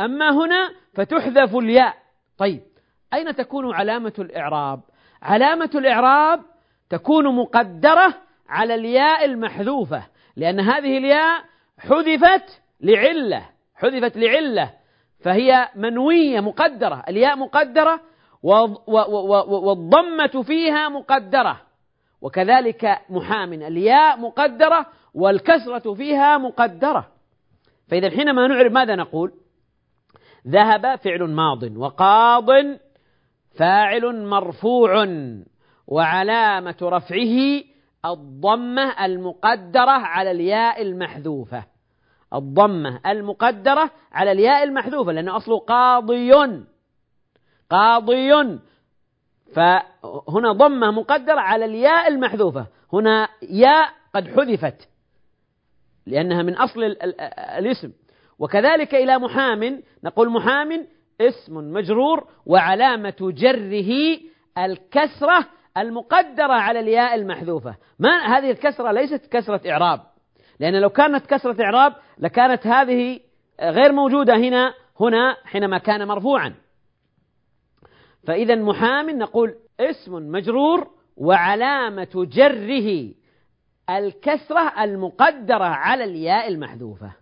أما 0.00 0.30
هنا 0.30 0.70
فتحذف 0.94 1.56
الياء. 1.56 1.94
طيب 2.38 2.60
أين 3.14 3.34
تكون 3.34 3.74
علامة 3.74 4.12
الإعراب؟ 4.18 4.80
علامة 5.22 5.70
الإعراب 5.74 6.40
تكون 6.90 7.36
مقدرة 7.36 8.14
على 8.48 8.74
الياء 8.74 9.24
المحذوفة 9.24 10.02
لأن 10.36 10.60
هذه 10.60 10.98
الياء 10.98 11.44
حذفت 11.78 12.62
لعلة 12.80 13.42
حذفت 13.74 14.16
لعلة 14.16 14.70
فهي 15.20 15.68
منوية 15.76 16.40
مقدرة. 16.40 17.04
الياء 17.08 17.36
مقدرة 17.36 18.00
والضمة 19.48 20.42
فيها 20.42 20.88
مقدرة 20.88 21.60
وكذلك 22.20 22.98
محام. 23.10 23.52
الياء 23.52 24.20
مقدرة 24.20 24.86
والكسرة 25.14 25.94
فيها 25.94 26.38
مقدرة. 26.38 27.08
فإذا 27.88 28.10
حينما 28.10 28.46
نعرف 28.46 28.72
ماذا 28.72 28.96
نقول؟ 28.96 29.32
ذهب 30.48 30.96
فعل 30.96 31.22
ماض 31.22 31.76
وقاض 31.76 32.46
فاعل 33.54 34.26
مرفوع 34.26 35.06
وعلامة 35.86 36.76
رفعه 36.82 37.62
الضمة 38.04 39.04
المقدرة 39.04 39.90
على 39.90 40.30
الياء 40.30 40.82
المحذوفة. 40.82 41.64
الضمة 42.34 43.00
المقدرة 43.06 43.90
على 44.12 44.32
الياء 44.32 44.62
المحذوفة 44.62 45.12
لأنه 45.12 45.36
أصله 45.36 45.58
قاضي. 45.58 46.32
قاضي. 47.70 48.58
فهنا 49.54 50.52
ضمة 50.52 50.90
مقدرة 50.90 51.40
على 51.40 51.64
الياء 51.64 52.08
المحذوفة. 52.08 52.66
هنا 52.92 53.28
ياء 53.50 53.88
قد 54.14 54.28
حذفت. 54.28 54.89
لأنها 56.06 56.42
من 56.42 56.56
أصل 56.56 56.82
الاسم. 57.58 57.92
وكذلك 58.38 58.94
إلى 58.94 59.18
محام 59.18 59.82
نقول 60.04 60.30
محام 60.30 60.86
اسم 61.20 61.72
مجرور 61.72 62.28
وعلامة 62.46 63.16
جره 63.20 64.18
الكسرة 64.58 65.46
المقدرة 65.76 66.52
على 66.52 66.80
الياء 66.80 67.14
المحذوفة. 67.14 67.76
ما 67.98 68.26
هذه 68.26 68.50
الكسرة 68.50 68.92
ليست 68.92 69.26
كسرة 69.26 69.70
إعراب. 69.70 70.00
لأن 70.60 70.80
لو 70.80 70.90
كانت 70.90 71.26
كسرة 71.26 71.62
إعراب 71.64 71.92
لكانت 72.18 72.66
هذه 72.66 73.20
غير 73.60 73.92
موجودة 73.92 74.36
هنا 74.36 74.74
هنا 75.00 75.36
حينما 75.44 75.78
كان 75.78 76.08
مرفوعا. 76.08 76.54
فإذا 78.26 78.54
محام 78.54 79.10
نقول 79.10 79.54
اسم 79.80 80.30
مجرور 80.30 80.90
وعلامة 81.16 82.26
جره 82.32 83.10
الكسرة 83.98 84.84
المقدرة 84.84 85.64
على 85.64 86.04
الياء 86.04 86.48
المحذوفة. 86.48 87.12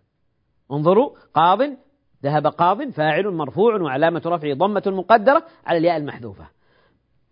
انظروا 0.72 1.10
قاض 1.34 1.58
ذهب 2.24 2.46
قاض 2.46 2.90
فاعل 2.90 3.28
مرفوع 3.30 3.80
وعلامة 3.80 4.22
رفعه 4.26 4.54
ضمة 4.54 4.82
مقدرة 4.86 5.46
على 5.66 5.78
الياء 5.78 5.96
المحذوفة. 5.96 6.46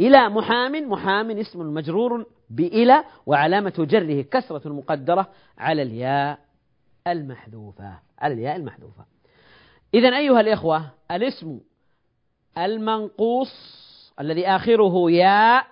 إلى 0.01 0.29
محام 0.29 0.91
محام 0.91 1.31
اسم 1.31 1.75
مجرور 1.75 2.27
بإلى 2.51 3.05
وعلامة 3.27 3.75
جره 3.79 4.23
كسرة 4.23 4.69
مقدرة 4.69 5.29
على 5.59 5.83
الياء 5.83 6.39
المحذوفة 7.07 7.99
على 8.19 8.35
الياء 8.35 8.57
المحذوفة. 8.57 9.05
إذا 9.95 10.09
أيها 10.09 10.41
الإخوة 10.41 10.91
الاسم 11.11 11.61
المنقوص 12.59 13.53
الذي 14.21 14.47
آخره 14.47 15.11
ياء 15.11 15.67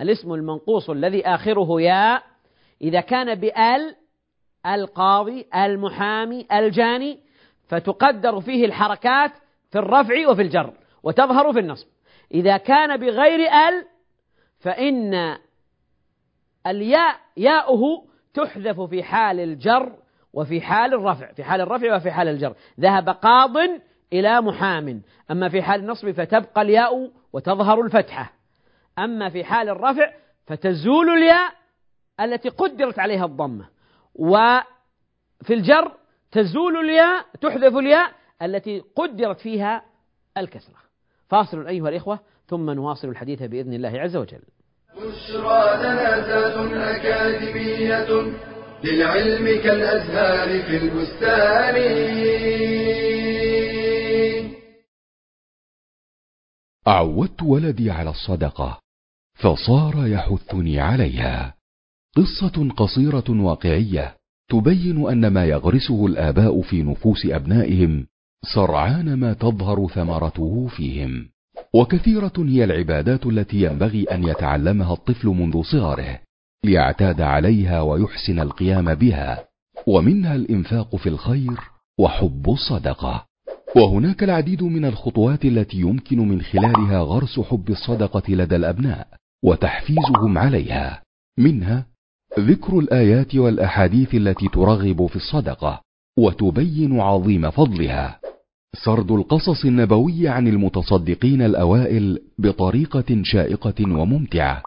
الاسم 0.00 0.32
المنقوص 0.32 0.90
الذي 0.90 1.26
آخره 1.26 1.80
ياء 1.80 2.22
إذا 2.82 3.00
كان 3.00 3.34
بأل 3.34 3.96
القاضي 4.66 5.46
المحامي 5.54 6.46
الجاني 6.52 7.20
فتقدر 7.68 8.40
فيه 8.40 8.64
الحركات 8.64 9.32
في 9.70 9.78
الرفع 9.78 10.28
وفي 10.28 10.42
الجر 10.42 10.72
وتظهر 11.02 11.52
في 11.52 11.58
النصب. 11.58 11.86
إذا 12.34 12.56
كان 12.56 12.96
بغير 12.96 13.40
آل 13.68 13.84
فإن 14.58 15.36
الياء 16.66 17.16
ياؤه 17.36 18.04
تحذف 18.34 18.80
في 18.80 19.02
حال 19.02 19.40
الجر 19.40 19.92
وفي 20.32 20.60
حال 20.60 20.94
الرفع 20.94 21.32
في 21.32 21.44
حال 21.44 21.60
الرفع 21.60 21.96
وفي 21.96 22.10
حال 22.10 22.28
الجر. 22.28 22.54
ذهب 22.80 23.08
قاض 23.08 23.56
إلى 24.12 24.40
محام. 24.40 25.02
أما 25.30 25.48
في 25.48 25.62
حال 25.62 25.80
النصب 25.80 26.10
فتبقى 26.10 26.62
الياء 26.62 27.10
وتظهر 27.32 27.80
الفتحة. 27.80 28.32
أما 28.98 29.28
في 29.28 29.44
حال 29.44 29.68
الرفع 29.68 30.12
فتزول 30.46 31.10
الياء 31.10 31.52
التي 32.20 32.48
قدرت 32.48 32.98
عليها 32.98 33.24
الضمة. 33.24 33.68
وفي 34.14 35.50
الجر 35.50 35.92
تزول 36.32 36.76
الياء 36.76 37.26
تحذف 37.40 37.76
الياء 37.76 38.12
التي 38.42 38.82
قدرت 38.96 39.40
فيها 39.40 39.84
الكسرة. 40.38 40.76
فاصل 41.28 41.66
أيها 41.66 41.88
الإخوة 41.88 42.18
ثم 42.46 42.70
نواصل 42.70 43.08
الحديث 43.08 43.42
بإذن 43.42 43.74
الله 43.74 44.00
عز 44.00 44.16
وجل. 44.16 44.42
بشرى 44.96 45.60
أكاديمية 46.74 48.32
للعلم 48.84 49.62
كالأزهار 49.62 50.62
في 50.62 50.76
البستان. 50.76 51.76
عودت 56.86 57.42
ولدي 57.42 57.90
على 57.90 58.10
الصدقة 58.10 58.80
فصار 59.34 60.06
يحثني 60.06 60.80
عليها. 60.80 61.54
قصة 62.16 62.70
قصيرة 62.76 63.24
واقعية 63.28 64.16
تبين 64.50 65.08
أن 65.08 65.26
ما 65.26 65.44
يغرسه 65.44 66.06
الآباء 66.06 66.62
في 66.62 66.82
نفوس 66.82 67.26
أبنائهم 67.26 68.06
سرعان 68.54 69.14
ما 69.14 69.32
تظهر 69.32 69.88
ثمرته 69.88 70.66
فيهم. 70.66 71.28
وكثيرة 71.74 72.32
هي 72.38 72.64
العبادات 72.64 73.26
التي 73.26 73.62
ينبغي 73.62 74.04
أن 74.04 74.24
يتعلمها 74.24 74.92
الطفل 74.92 75.28
منذ 75.28 75.62
صغره 75.62 76.20
ليعتاد 76.64 77.20
عليها 77.20 77.80
ويحسن 77.80 78.38
القيام 78.38 78.94
بها 78.94 79.44
ومنها 79.86 80.34
الإنفاق 80.34 80.96
في 80.96 81.08
الخير 81.08 81.60
وحب 81.98 82.50
الصدقة. 82.50 83.26
وهناك 83.76 84.22
العديد 84.22 84.62
من 84.62 84.84
الخطوات 84.84 85.44
التي 85.44 85.76
يمكن 85.76 86.28
من 86.28 86.42
خلالها 86.42 87.00
غرس 87.00 87.40
حب 87.40 87.70
الصدقة 87.70 88.22
لدى 88.34 88.56
الأبناء 88.56 89.08
وتحفيزهم 89.44 90.38
عليها 90.38 91.02
منها 91.38 91.93
ذكر 92.38 92.78
الآيات 92.78 93.34
والأحاديث 93.34 94.14
التي 94.14 94.48
ترغب 94.48 95.06
في 95.06 95.16
الصدقة 95.16 95.80
وتبين 96.18 97.00
عظيم 97.00 97.50
فضلها. 97.50 98.20
سرد 98.84 99.10
القصص 99.10 99.64
النبوي 99.64 100.28
عن 100.28 100.48
المتصدقين 100.48 101.42
الأوائل 101.42 102.18
بطريقة 102.38 103.22
شائقة 103.22 103.74
وممتعة. 103.80 104.62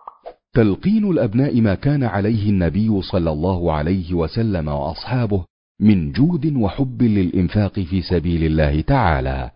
تلقين 0.54 1.12
الأبناء 1.12 1.62
ما 1.62 1.76
كان 1.76 2.04
عليه 2.04 2.50
النبي 2.50 3.02
صلى 3.02 3.32
الله 3.32 3.72
عليه 3.72 4.14
وسلم 4.14 4.68
وأصحابه 4.68 5.46
من 5.82 6.12
جود 6.12 6.56
وحب 6.56 7.02
للإنفاق 7.04 7.80
في 7.80 8.02
سبيل 8.02 8.44
الله 8.44 8.82
تعالى. 8.82 9.52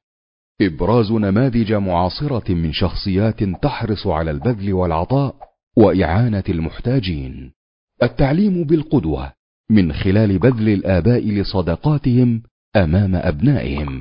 إبراز 0.61 1.11
نماذج 1.11 1.73
معاصرة 1.73 2.53
من 2.53 2.73
شخصيات 2.73 3.43
تحرص 3.43 4.07
على 4.07 4.31
البذل 4.31 4.73
والعطاء 4.73 5.35
وإعانة 5.77 6.43
المحتاجين. 6.49 7.60
التعليم 8.03 8.63
بالقدوة 8.63 9.31
من 9.71 9.93
خلال 9.93 10.39
بذل 10.39 10.69
الآباء 10.69 11.29
لصدقاتهم 11.29 12.41
أمام 12.75 13.15
أبنائهم. 13.15 13.99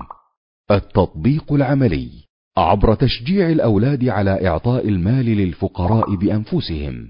التطبيق 0.71 1.53
العملي 1.53 2.11
عبر 2.57 2.95
تشجيع 2.95 3.51
الأولاد 3.51 4.09
على 4.09 4.49
إعطاء 4.49 4.89
المال 4.89 5.25
للفقراء 5.25 6.15
بأنفسهم 6.15 7.09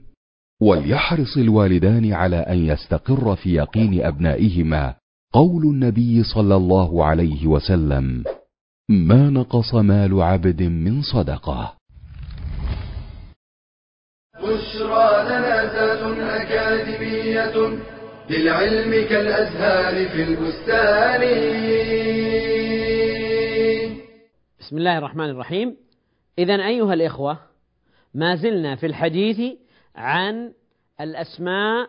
وليحرص 0.61 1.37
الوالدان 1.37 2.13
على 2.13 2.37
أن 2.37 2.59
يستقر 2.59 3.37
في 3.37 3.55
يقين 3.55 4.05
أبنائهما 4.05 4.95
قول 5.33 5.63
النبي 5.63 6.23
صلى 6.23 6.57
الله 6.57 7.05
عليه 7.05 7.47
وسلم 7.47 8.25
ما 8.89 9.31
نقص 9.31 9.75
مال 9.75 10.23
عبد 10.23 10.63
من 10.63 11.03
صدقة. 11.03 11.80
بشرى 14.43 15.25
لنا 15.25 16.43
أكاديمية 16.43 17.79
للعلم 18.31 19.09
كالأزهار 19.09 20.09
في 20.09 20.23
البستان. 20.23 21.21
بسم 24.61 24.77
الله 24.77 24.99
الرحمن 24.99 25.31
الرحيم. 25.31 25.77
إذا 26.39 26.55
أيها 26.55 26.95
الإخوة 26.95 27.39
ما 28.15 28.37
زلنا 28.37 28.77
في 28.77 28.87
الحديث 28.87 29.59
عن 29.97 30.53
الأسماء 31.01 31.89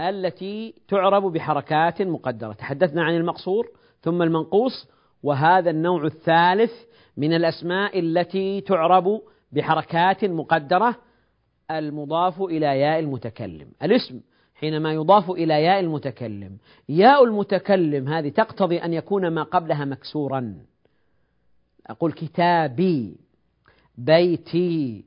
التي 0.00 0.74
تعرب 0.88 1.22
بحركات 1.32 2.02
مقدرة. 2.02 2.52
تحدثنا 2.52 3.04
عن 3.04 3.16
المقصور 3.16 3.68
ثم 4.02 4.22
المنقوص 4.22 4.88
وهذا 5.22 5.70
النوع 5.70 6.04
الثالث 6.04 6.72
من 7.16 7.32
الأسماء 7.32 7.98
التي 7.98 8.60
تعرب 8.60 9.22
بحركات 9.52 10.24
مقدرة. 10.24 10.96
المضاف 11.78 12.42
إلى 12.42 12.66
ياء 12.80 12.98
المتكلم. 12.98 13.68
الاسم 13.82 14.20
حينما 14.54 14.92
يضاف 14.92 15.30
إلى 15.30 15.62
ياء 15.62 15.80
المتكلم. 15.80 16.58
ياء 16.88 17.24
المتكلم 17.24 18.08
هذه 18.08 18.28
تقتضي 18.28 18.78
أن 18.78 18.92
يكون 18.92 19.28
ما 19.28 19.42
قبلها 19.42 19.84
مكسورا. 19.84 20.54
أقول 21.86 22.12
كتابي 22.12 23.16
بيتي 23.98 25.04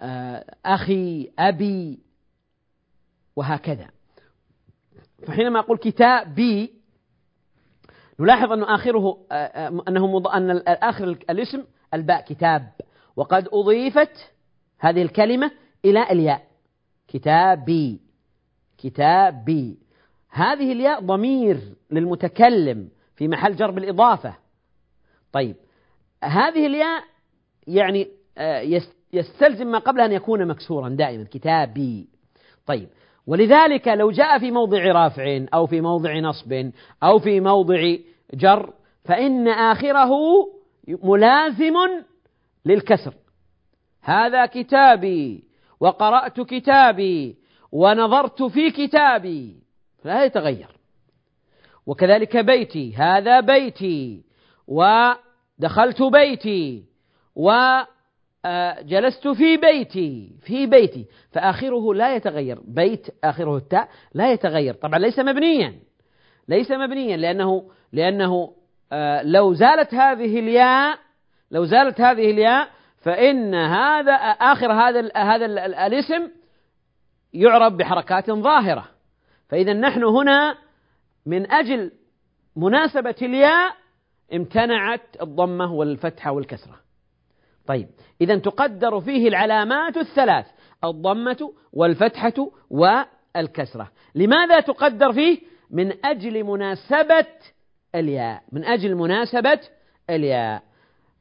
آه، 0.00 0.44
أخي 0.64 1.32
أبي 1.38 1.98
وهكذا. 3.36 3.88
فحينما 5.26 5.60
أقول 5.60 5.78
كتابي 5.78 6.72
نلاحظ 8.20 8.52
أن 8.52 8.62
آخره 8.62 9.26
آه، 9.32 9.34
آه، 9.34 9.82
أنه 9.88 10.36
أن 10.36 10.50
آخر 10.66 11.04
الاسم 11.04 11.64
الباء 11.94 12.20
كتاب. 12.20 12.72
وقد 13.16 13.48
أضيفت 13.52 14.32
هذه 14.78 15.02
الكلمة 15.02 15.50
إلى 15.84 16.10
الياء. 16.10 16.42
كتابي. 17.08 18.00
كتابي. 18.78 19.78
هذه 20.30 20.72
الياء 20.72 21.00
ضمير 21.00 21.58
للمتكلم 21.90 22.88
في 23.16 23.28
محل 23.28 23.56
جر 23.56 23.70
بالإضافة 23.70 24.34
طيب 25.32 25.56
هذه 26.24 26.66
الياء 26.66 27.04
يعني 27.66 28.08
آه، 28.38 28.80
يستلزم 29.12 29.66
ما 29.66 29.78
قبلها 29.78 30.06
أن 30.06 30.12
يكون 30.12 30.46
مكسورا 30.46 30.88
دائما. 30.88 31.24
كتابي. 31.24 32.08
طيب 32.66 32.88
ولذلك 33.26 33.88
لو 33.88 34.10
جاء 34.10 34.38
في 34.38 34.50
موضع 34.50 34.78
رافع 34.78 35.46
أو 35.54 35.66
في 35.66 35.80
موضع 35.80 36.18
نصب 36.18 36.70
أو 37.02 37.18
في 37.18 37.40
موضع 37.40 37.96
جر 38.34 38.72
فإن 39.04 39.48
آخره 39.48 40.10
ملازم 40.88 41.74
للكسر. 42.64 43.14
هذا 44.06 44.46
كتابي 44.46 45.44
وقرأت 45.80 46.40
كتابي 46.40 47.36
ونظرت 47.72 48.42
في 48.42 48.70
كتابي. 48.70 49.56
فلا 50.02 50.24
يتغير. 50.24 50.68
وكذلك 51.86 52.36
بيتي 52.36 52.94
هذا 52.96 53.40
بيتي 53.40 54.22
ودخلت 54.66 56.02
بيتي 56.02 56.84
و 57.34 57.50
آه، 58.44 58.82
في 59.36 59.56
بيتي 59.56 60.36
في 60.42 60.66
بيتي. 60.66 61.06
فآخره 61.32 61.94
لا 61.94 62.16
يتغير. 62.16 62.60
بيت 62.64 63.06
آخره 63.24 63.56
التاء 63.56 63.88
لا 64.14 64.32
يتغير. 64.32 64.74
طبعا 64.74 64.98
ليس 64.98 65.18
مبنيا. 65.18 65.74
ليس 66.48 66.70
مبنيا 66.70 67.16
لأنه 67.16 67.70
لأنه 67.92 68.52
آه، 68.92 69.22
لو 69.22 69.54
زالت 69.54 69.94
هذه 69.94 70.38
الياء 70.38 70.98
لو 71.50 71.64
زالت 71.64 72.00
هذه 72.00 72.30
الياء 72.30 72.68
فإن 73.06 73.54
هذا 73.54 74.12
آخر 74.12 74.72
هذا 74.72 75.10
هذا 75.16 75.46
الاسم 75.86 76.30
يعرب 77.32 77.76
بحركات 77.76 78.30
ظاهرة. 78.30 78.88
فإذا 79.48 79.72
نحن 79.72 80.04
هنا 80.04 80.58
من 81.26 81.52
أجل 81.52 81.92
مناسبة 82.56 83.14
الياء 83.22 83.76
امتنعت 84.34 85.00
الضمة 85.22 85.72
والفتحة 85.72 86.32
والكسرة. 86.32 86.80
طيب 87.66 87.88
إذا 88.20 88.38
تقدر 88.38 89.00
فيه 89.00 89.28
العلامات 89.28 89.96
الثلاث 89.96 90.46
الضمة 90.84 91.52
والفتحة 91.72 92.50
والكسرة. 92.70 93.90
لماذا 94.14 94.60
تقدر 94.60 95.12
فيه؟ 95.12 95.40
من 95.70 96.04
أجل 96.04 96.44
مناسبة 96.44 97.26
الياء 97.94 98.42
من 98.52 98.64
أجل 98.64 98.94
مناسبة 98.94 99.60
الياء. 100.10 100.62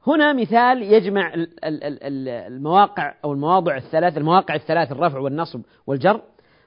هنا 0.07 0.33
مثال 0.33 0.81
يجمع 0.81 1.33
المواقع 1.63 3.13
أو 3.23 3.33
المواضع 3.33 3.77
الثلاث 3.77 4.17
المواقع 4.17 4.55
الثلاث 4.55 4.91
الرفع 4.91 5.19
والنصب 5.19 5.61
والجر. 5.87 6.21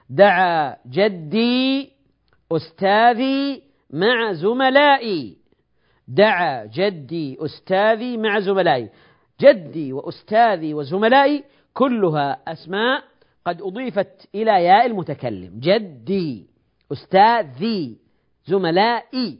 دعا 0.09 0.77
جدي 0.89 1.89
أستاذي 2.51 3.63
مع 3.89 4.33
زملائي. 4.33 5.37
دعا 6.07 6.65
جدي 6.65 7.37
أستاذي 7.39 8.17
مع 8.17 8.39
زملائي. 8.39 8.89
جدي 9.41 9.93
وأستاذي 9.93 10.73
وزملائي 10.73 11.43
كلها 11.73 12.39
أسماء 12.47 13.03
قد 13.45 13.61
أضيفت 13.61 14.29
إلى 14.35 14.63
ياء 14.63 14.85
المتكلم. 14.85 15.59
جدي 15.59 16.47
أستاذي 16.91 17.97
زملائي. 18.45 19.39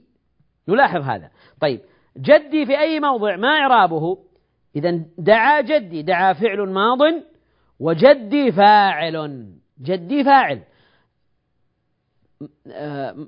نلاحظ 0.68 1.02
هذا. 1.02 1.30
طيب 1.62 1.80
جدي 2.18 2.66
في 2.66 2.80
أي 2.80 3.00
موضع 3.00 3.36
ما 3.36 3.48
إعرابه. 3.48 4.18
إذا 4.76 5.02
دعا 5.18 5.62
جدي 5.62 6.02
دعا 6.02 6.34
فعل 6.34 6.70
ماض 6.70 7.00
وجدي 7.80 8.52
فاعل. 8.52 9.46
جدي 9.82 10.24
فاعل. 10.24 10.62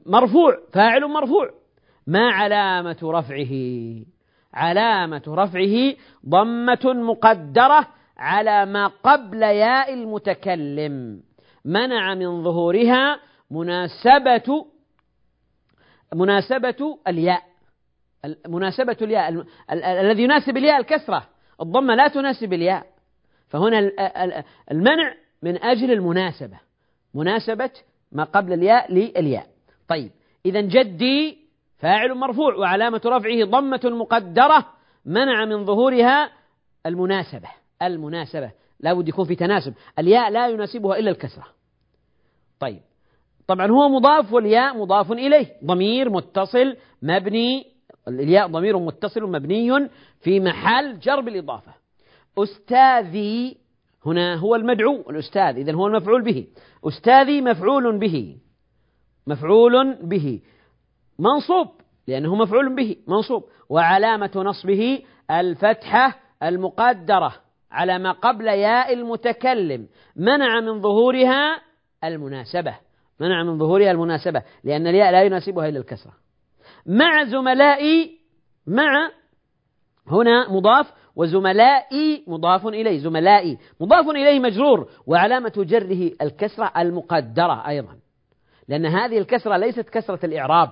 مرفوع 0.06 0.58
فاعل 0.74 1.06
مرفوع. 1.06 1.52
ما 2.08 2.32
علامة 2.32 2.98
رفعه؟ 3.04 3.54
علامة 4.54 5.24
رفعه 5.28 5.96
ضمة 6.30 6.94
مقدرة 6.94 7.88
على 8.18 8.66
ما 8.66 8.88
قبل 8.88 9.42
ياء 9.42 9.94
المتكلم. 9.94 11.24
منع 11.66 12.16
من 12.16 12.44
ظهورها 12.44 13.20
مناسبة 13.52 14.66
مناسبة 16.16 17.00
الياء. 17.08 17.51
مناسبة 18.48 18.98
الياء. 19.02 19.46
الذي 19.74 20.24
يناسب 20.24 20.58
الياء 20.58 20.80
الكسرة. 20.80 21.28
الضمة 21.62 21.96
لا 21.96 22.08
تناسب 22.08 22.54
الياء. 22.54 22.86
فهنا 23.48 23.80
المنع 24.72 25.14
من 25.44 25.64
أجل 25.64 25.92
المناسبة. 25.92 26.60
مناسبة 27.14 27.72
ما 28.12 28.24
قبل 28.24 28.54
الياء 28.54 28.94
للياء. 28.94 29.48
طيب 29.88 30.12
إذا 30.46 30.62
جدي 30.62 31.38
فاعل 31.78 32.14
مرفوع 32.16 32.56
وعلامة 32.56 33.02
رفعه 33.06 33.46
ضمة 33.46 33.82
مقدرة 33.84 34.68
منع 35.06 35.46
من 35.46 35.66
ظهورها 35.66 36.32
المناسبة. 36.86 37.50
المناسبة. 37.82 38.52
لا 38.80 38.94
بد 38.94 39.08
يكون 39.08 39.26
في 39.26 39.36
تناسب. 39.36 39.74
الياء 40.00 40.30
لا 40.30 40.48
يناسبها 40.48 40.98
إلا 40.98 41.12
الكسرة. 41.12 41.48
طيب 42.60 42.82
طبعا 43.48 43.68
هو 43.68 43.90
مضاف 43.90 44.34
والياء 44.34 44.78
مضاف 44.78 45.12
إليه. 45.12 45.48
ضمير 45.66 46.10
متصل 46.10 46.78
مبني 47.02 47.71
الياء 48.08 48.48
ضمير 48.48 48.80
متصل 48.80 49.24
مبني 49.24 49.90
في 50.22 50.40
محل 50.40 51.00
جر 51.00 51.22
بالإضافة 51.22 51.74
أستاذي 52.38 53.58
هنا 54.06 54.36
هو 54.36 54.56
المدعو 54.56 55.10
الأستاذ 55.10 55.58
إذا 55.58 55.74
هو 55.74 55.88
المفعول 55.88 56.22
به. 56.22 56.48
أستاذي 56.88 57.42
مفعول 57.42 57.98
به. 57.98 58.38
مفعول 59.28 59.98
به. 60.04 60.42
منصوب 61.20 61.68
لأنه 62.08 62.36
مفعول 62.36 62.76
به 62.76 62.96
منصوب. 63.08 63.44
وعلامة 63.70 64.32
نصبه 64.36 65.02
الفتحة 65.32 66.20
المقدرة 66.44 67.34
على 67.72 68.00
ما 68.00 68.12
قبل 68.12 68.48
ياء 68.48 68.94
المتكلم. 68.94 69.88
منع 70.16 70.60
من 70.60 70.82
ظهورها 70.82 71.62
المناسبة. 72.04 72.76
منع 73.20 73.44
من 73.44 73.60
ظهورها 73.60 73.92
المناسبة 73.92 74.44
لأن 74.64 74.88
الياء 74.88 75.12
لا 75.12 75.24
يناسبها 75.24 75.70
إلا 75.70 75.80
الكسرة. 75.80 76.14
مع 76.86 77.24
زملائي 77.24 78.20
مع 78.68 79.12
هنا 80.08 80.52
مضاف 80.52 80.94
وزملائي 81.16 82.24
مضاف 82.28 82.68
إليه 82.68 83.00
زملائي 83.00 83.58
مضاف 83.80 84.10
إليه 84.10 84.40
مجرور 84.40 84.90
وعلامة 85.08 85.54
جره 85.58 86.12
الكسرة 86.22 86.72
المقدرة 86.78 87.68
أيضا 87.68 87.98
لأن 88.68 88.86
هذه 88.86 89.18
الكسرة 89.18 89.58
ليست 89.58 89.90
كسرة 89.90 90.26
الإعراب 90.26 90.72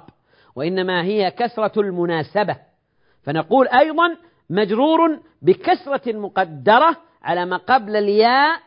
وإنما 0.56 1.04
هي 1.04 1.32
كسرة 1.32 1.82
المناسبة. 1.82 2.58
فنقول 3.24 3.68
أيضا 3.68 4.18
مجرور 4.50 5.20
بكسرة 5.42 6.14
مقدرة 6.14 6.98
على 7.24 7.46
ما 7.46 7.58
قبل 7.58 7.96
الياء 7.96 8.60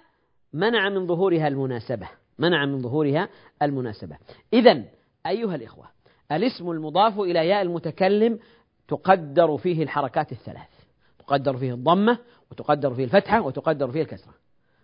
منع 0.53 0.89
من 0.89 1.07
ظهورها 1.07 1.49
المناسبة 1.49 2.09
منع 2.39 2.67
من 2.67 2.83
ظهورها 2.83 3.29
المناسبة. 3.63 4.17
إذا 4.53 4.85
أيها 5.27 5.55
الإخوة 5.55 5.87
الاسم 6.37 6.71
المضاف 6.71 7.21
إلى 7.21 7.49
ياء 7.49 7.63
المتكلم 7.63 8.39
تقدر 8.89 9.57
فيه 9.57 9.83
الحركات 9.83 10.33
الثلاث. 10.33 10.69
تقدر 11.19 11.57
فيه 11.57 11.75
الضمة 11.75 12.19
وتقدر 12.51 12.95
فيه 12.95 13.05
الفتحة 13.05 13.41
وتقدر 13.41 13.91
فيه 13.91 14.03
الكسرة. 14.03 14.35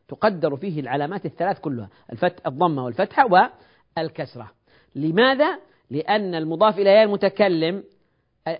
تقدر 0.08 0.56
فيه 0.56 0.80
العلامات 0.80 1.26
الثلاث 1.26 1.60
كلها 1.60 1.88
الفتح 2.12 2.46
الضمة 2.46 2.84
والفتحة 2.84 3.52
والكسرة. 3.96 4.50
لماذا؟ 4.94 5.58
لأن 5.90 6.34
المضاف 6.34 6.78
إلى 6.78 6.90
ياء 6.90 7.04
المتكلم 7.04 7.84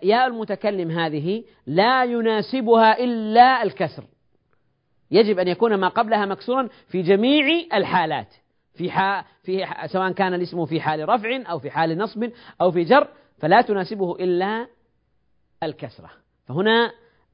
ياء 0.02 0.26
المتكلم 0.26 0.90
هذه 0.90 1.44
لا 1.66 2.04
يناسبها 2.04 2.98
إلا 3.04 3.62
الكسر. 3.62 4.04
يجب 5.10 5.38
أن 5.38 5.48
يكون 5.48 5.74
ما 5.74 5.88
قبلها 5.88 6.26
مكسورا 6.26 6.68
في 6.88 7.02
جميع 7.02 7.46
الحالات. 7.74 8.34
في 8.78 8.90
حال 8.90 9.24
في 9.42 9.66
سواء 9.86 10.12
كان 10.12 10.34
الاسم 10.34 10.66
في 10.66 10.80
حال 10.80 11.08
رفع 11.08 11.50
أو 11.50 11.58
في 11.58 11.70
حال 11.70 11.98
نصب 11.98 12.30
أو 12.60 12.70
في 12.70 12.84
جر 12.84 13.08
فلا 13.38 13.60
تناسبه 13.60 14.16
إلا 14.16 14.66
الكسرة. 15.62 16.10
فهنا 16.48 16.92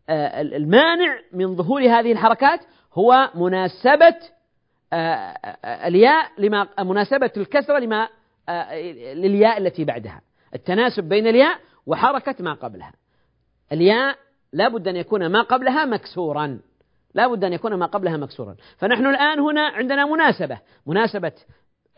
آه، 0.08 0.40
المانع 0.40 1.18
من 1.32 1.56
ظهور 1.56 1.82
هذه 1.82 2.12
الحركات 2.12 2.60
هو 2.92 3.30
مناسبة 3.34 4.16
آه، 4.92 4.96
آه، 4.96 5.88
الياء 5.88 6.30
لما 6.38 6.68
مناسبة 6.78 7.30
الكسرة 7.36 7.78
لما 7.78 8.08
للياء 9.14 9.58
التي 9.58 9.84
بعدها. 9.84 10.20
التناسب 10.54 11.04
بين 11.04 11.26
الياء 11.26 11.58
وحركة 11.86 12.44
ما 12.44 12.54
قبلها. 12.54 12.92
الياء 13.72 14.16
لا 14.52 14.68
بد 14.68 14.88
أن 14.88 14.96
يكون 14.96 15.26
ما 15.26 15.42
قبلها 15.42 15.84
مكسورا. 15.84 16.60
لا 17.14 17.26
بد 17.26 17.44
أن 17.44 17.52
يكون 17.52 17.74
ما 17.74 17.86
قبلها 17.86 18.16
مكسورا. 18.16 18.56
فنحن 18.78 19.06
الآن 19.06 19.40
هنا 19.40 19.68
عندنا 19.68 20.06
مناسبة. 20.06 20.58
مناسبة 20.86 21.32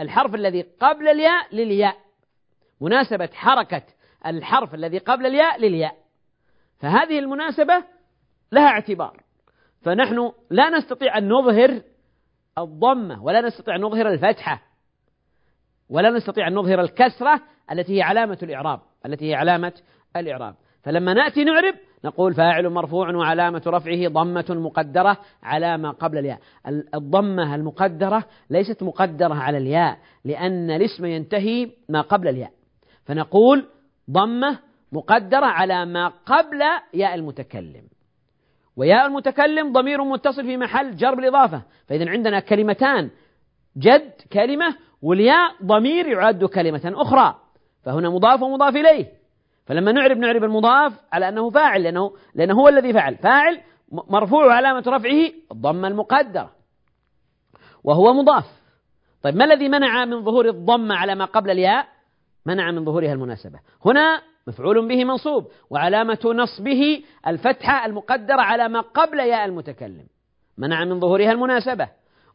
الحرف 0.01 0.35
الذي 0.35 0.63
قبل 0.81 1.09
الياء 1.09 1.55
للياء. 1.55 1.97
مناسبة 2.81 3.31
حركة 3.33 3.83
الحرف 4.27 4.75
الذي 4.75 4.99
قبل 4.99 5.27
الياء 5.27 5.61
للياء. 5.61 5.97
فهذه 6.79 7.19
المناسبة 7.19 7.85
لها 8.53 8.69
اعتبار. 8.69 9.23
فنحن 9.83 10.33
لا 10.51 10.71
نستطيع 10.71 11.19
أن 11.19 11.29
نظهر 11.29 11.83
الضمة 12.59 13.25
ولا 13.25 13.41
نستطيع 13.41 13.77
أن 13.77 13.81
نظهر 13.81 14.09
الفتحة 14.09 14.63
ولا 15.89 16.11
نستطيع 16.11 16.49
أن 16.49 16.55
نظهر 16.55 16.81
الكسرة 16.81 17.41
التي 17.73 17.99
هي 17.99 18.03
علامة 18.03 18.39
الإعراب 18.43 18.81
التي 19.07 19.31
هي 19.31 19.35
علامة 19.35 19.73
الإعراب. 20.17 20.55
فلما 20.87 21.15
نأتي 21.15 21.45
نعرب 21.45 21.75
نقول 22.05 22.35
فاعل 22.35 22.69
مرفوع 22.69 23.15
وعلامة 23.15 23.63
رفعه 23.67 24.09
ضمة 24.09 24.45
مقدرة 24.49 25.17
على 25.43 25.79
ما 25.79 25.91
قبل 25.91 26.19
الياء. 26.19 26.39
الضمة 26.95 27.55
المقدرة 27.55 28.25
ليست 28.51 28.83
مقدرة 28.83 29.35
على 29.35 29.59
الياء 29.59 29.99
لأن 30.25 30.71
الاسم 30.71 31.05
ينتهي 31.05 31.71
ما 31.89 32.01
قبل 32.01 32.29
الياء. 32.29 32.51
فنقول 33.05 33.65
ضمة 34.11 34.59
مقدرة 34.93 35.47
على 35.47 35.87
ما 35.87 36.09
قبل 36.09 36.63
ياء 36.95 37.15
المتكلم. 37.15 37.83
وياء 38.77 39.07
المتكلم 39.07 39.73
ضمير 39.73 40.05
متصل 40.05 40.45
في 40.45 40.57
محل 40.57 40.97
جر 40.97 41.15
بالإضافة. 41.15 41.63
فإذا 41.87 42.11
عندنا 42.11 42.41
كلمتان 42.41 43.11
جد 43.77 44.13
كلمة 44.33 44.77
والياء 45.03 45.55
ضمير 45.65 46.09
يعد 46.09 46.45
كلمة 46.45 46.93
أخرى. 46.95 47.35
فهنا 47.83 48.11
مضاف 48.11 48.43
ومضاف 48.43 48.77
إليه. 48.77 49.26
فلما 49.67 49.93
نعرب 49.93 50.17
نعرب 50.19 50.45
المضاف 50.45 50.93
على 51.13 51.29
أنه 51.29 51.51
فاعل 51.51 51.83
لأنه 51.83 52.13
لأنه 52.35 52.55
هو 52.55 52.69
الذي 52.69 52.93
فعل. 52.93 53.17
فاعل 53.17 53.61
مرفوع 53.93 54.55
علامة 54.55 54.85
رفعه 54.87 55.33
الضمة 55.53 55.89
المقدرة 55.89 56.53
وهو 57.85 58.13
مضاف. 58.13 58.45
طيب 59.23 59.37
ما 59.37 59.45
الذي 59.45 59.69
منع 59.69 60.05
من 60.05 60.25
ظهور 60.25 60.49
الضمة 60.49 60.95
على 60.95 61.15
ما 61.15 61.25
قبل 61.25 61.51
الياء؟ 61.51 61.87
منع 62.47 62.71
من 62.71 62.85
ظهورها 62.85 63.13
المناسبة. 63.13 63.59
هنا 63.85 64.23
مفعول 64.47 64.89
به 64.89 65.05
منصوب 65.05 65.47
وعلامة 65.71 66.19
نصبه 66.25 67.03
الفتحة 67.27 67.87
المقدرة 67.87 68.41
على 68.41 68.69
ما 68.69 68.81
قبل 68.81 69.19
ياء 69.19 69.45
المتكلم. 69.45 70.07
منع 70.59 70.85
من 70.85 71.01
ظهورها 71.01 71.33
المناسبة. 71.33 71.89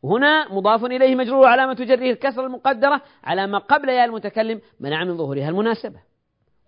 هنا 0.04 0.54
مضاف 0.54 0.86
إليه 0.86 1.16
مجرور 1.16 1.46
علامة 1.46 1.74
جره 1.74 2.12
الكسر 2.12 2.46
المقدرة 2.46 3.02
على 3.24 3.48
ما 3.48 3.58
قبل 3.58 3.90
ياء 3.90 4.06
المتكلم 4.06 4.62
منع 4.80 5.04
من 5.04 5.18
ظهورها 5.18 5.50
المناسبة. 5.50 6.11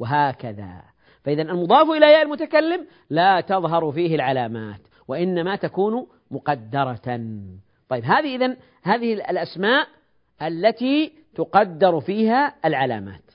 وهكذا. 0.04 0.84
فإذا 1.24 1.42
المضاف 1.42 1.90
إلى 1.90 2.12
ياء 2.12 2.22
المتكلم 2.22 2.88
لا 3.10 3.42
تظهر 3.42 3.92
فيه 3.92 4.16
العلامات 4.16 4.82
وإنما 5.08 5.56
تكون 5.56 6.08
مقدرة. 6.32 7.20
طيب 7.90 8.04
هذه 8.04 8.36
إذن 8.36 8.58
هذه 8.84 9.14
الأسماء 9.14 9.88
التي 10.42 11.14
تقدر 11.36 12.00
فيها 12.00 12.56
العلامات. 12.66 13.32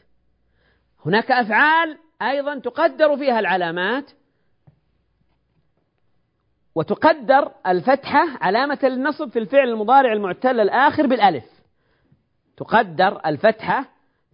هناك 1.07 1.31
أفعال 1.31 1.99
أيضا 2.23 2.59
تقدر 2.59 3.17
فيها 3.17 3.41
العلامات 3.41 4.11
وتقدر 6.75 7.53
الفتحة 7.67 8.29
علامة 8.41 8.79
النصب 8.85 9.29
في 9.29 9.39
الفعل 9.39 9.69
المضارع 9.69 10.13
المعتل 10.13 10.61
الآخر 10.61 11.07
بالألف. 11.07 11.45
تقدر 12.57 13.21
الفتحة 13.27 13.85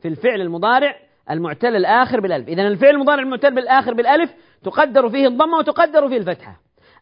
في 0.03 0.09
الفعل 0.09 0.41
المضارع 0.41 1.04
المعتل 1.31 1.77
الآخر 1.77 2.21
بالألف. 2.21 2.49
إذا 2.49 2.63
الفعل 2.63 2.91
المضارع 2.91 3.23
المعتل 3.23 3.55
بالآخر 3.55 3.95
بالألف 3.95 4.35
تقدر 4.65 5.09
فيه 5.09 5.27
الضمة 5.27 5.59
وتقدر 5.59 6.09
فيه 6.09 6.17
الفتحة. 6.17 6.61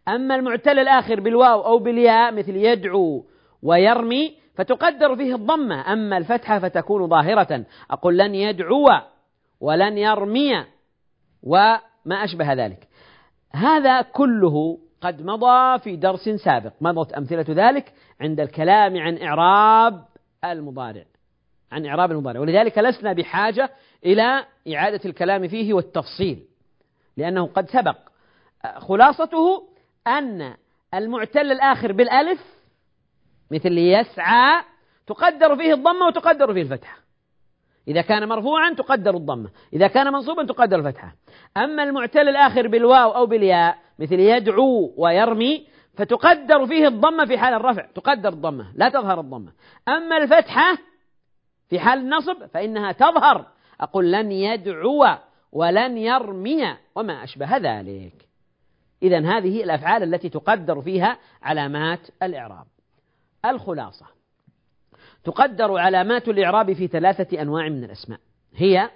أما 0.08 0.34
المعتل 0.34 0.78
الآخر 0.78 1.20
بالواو 1.20 1.60
أو 1.60 1.78
بالياء 1.78 2.34
مثل 2.34 2.56
يدعو 2.56 3.24
ويرمي 3.62 4.34
فتقدر 4.54 5.16
فيه 5.16 5.34
الضمة. 5.34 5.92
أما 5.92 6.16
الفتحة 6.16 6.58
فتكون 6.58 7.08
ظاهرة. 7.08 7.64
أقول 7.90 8.18
لن 8.18 8.34
يدعو 8.34 8.88
ولن 9.60 9.98
يرمي 9.98 10.64
وما 11.42 12.24
أشبه 12.24 12.52
ذلك. 12.52 12.88
هذا 13.52 14.02
كله 14.02 14.78
قد 15.00 15.22
مضى 15.22 15.78
في 15.78 15.96
درس 15.96 16.28
سابق. 16.28 16.72
مضت 16.80 17.12
أمثلة 17.12 17.46
ذلك 17.48 17.92
عند 18.20 18.40
الكلام 18.40 18.98
عن 18.98 19.18
إعراب 19.18 20.04
المضارع. 20.44 21.11
عن 21.72 21.86
إعراب 21.86 22.10
المضارع. 22.12 22.40
ولذلك 22.40 22.78
لسنا 22.78 23.12
بحاجة 23.12 23.70
إلى 24.06 24.44
إعادة 24.74 25.00
الكلام 25.04 25.48
فيه 25.48 25.74
والتفصيل 25.74 26.44
لأنه 27.16 27.46
قد 27.46 27.68
سبق. 27.70 27.96
خلاصته 28.76 29.68
أن 30.06 30.54
المعتل 30.94 31.52
الآخر 31.52 31.92
بالألف 31.92 32.40
مثل 33.50 33.78
يسعى 33.78 34.62
تقدر 35.06 35.56
فيه 35.56 35.74
الضمة 35.74 36.06
وتقدر 36.06 36.54
فيه 36.54 36.62
الفتحة. 36.62 36.98
إذا 37.88 38.02
كان 38.02 38.28
مرفوعا 38.28 38.74
تقدر 38.74 39.16
الضمة 39.16 39.50
إذا 39.72 39.86
كان 39.86 40.12
منصوبا 40.12 40.46
تقدر 40.46 40.78
الفتحة. 40.78 41.14
أما 41.56 41.82
المعتل 41.82 42.28
الآخر 42.28 42.68
بالواو 42.68 43.10
أو 43.10 43.26
بالياء 43.26 43.78
مثل 43.98 44.20
يدعو 44.20 44.94
ويرمي 44.96 45.66
فتقدر 45.96 46.66
فيه 46.66 46.88
الضمة 46.88 47.26
في 47.26 47.38
حال 47.38 47.54
الرفع 47.54 47.86
تقدر 47.94 48.28
الضمة 48.28 48.72
لا 48.74 48.88
تظهر 48.88 49.20
الضمة. 49.20 49.52
أما 49.88 50.16
الفتحة 50.16 50.78
في 51.72 51.80
حال 51.80 51.98
النصب 51.98 52.46
فإنها 52.46 52.92
تظهر. 52.92 53.46
أقول 53.80 54.12
لن 54.12 54.32
يدعو 54.32 55.06
ولن 55.52 55.98
يرمي 55.98 56.76
وما 56.94 57.24
أشبه 57.24 57.56
ذلك. 57.56 58.28
إذا 59.02 59.18
هذه 59.18 59.64
الأفعال 59.64 60.02
التي 60.02 60.28
تقدر 60.28 60.82
فيها 60.82 61.18
علامات 61.42 62.00
الإعراب. 62.22 62.66
الخلاصة. 63.44 64.06
تقدر 65.24 65.78
علامات 65.78 66.28
الإعراب 66.28 66.72
في 66.72 66.86
ثلاثة 66.86 67.42
أنواع 67.42 67.68
من 67.68 67.84
الأسماء. 67.84 68.20
هي 68.54 68.90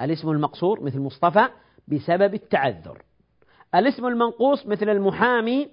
الاسم 0.00 0.30
المقصور 0.30 0.80
مثل 0.80 0.98
مصطفى 0.98 1.48
بسبب 1.88 2.34
التعذر. 2.34 3.02
الاسم 3.74 4.06
المنقوص 4.06 4.66
مثل 4.66 4.88
المحامي 4.88 5.68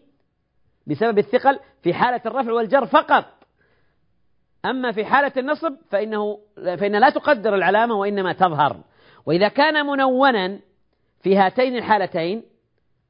بسبب 0.88 1.18
الثقل 1.18 1.60
في 1.82 1.94
حالة 1.94 2.22
الرفع 2.26 2.52
والجر 2.52 2.86
فقط. 2.86 3.26
أما 4.66 4.92
في 4.92 5.06
حالة 5.06 5.32
النصب 5.38 5.74
فإنه 5.90 6.40
فإن 6.56 6.96
لا 6.96 7.10
تقدر 7.10 7.56
العلامة 7.56 7.96
وإنما 7.96 8.34
تظهر. 8.34 8.78
وإذا 9.26 9.48
كان 9.48 9.86
منونا 9.86 10.60
في 11.22 11.38
هاتين 11.38 11.78
الحالتين 11.78 12.44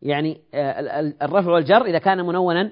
يعني 0.02 0.42
آه، 0.54 1.14
الرفع 1.22 1.52
والجر 1.52 1.86
إذا 1.86 2.00
كان 2.00 2.26
منونا 2.26 2.72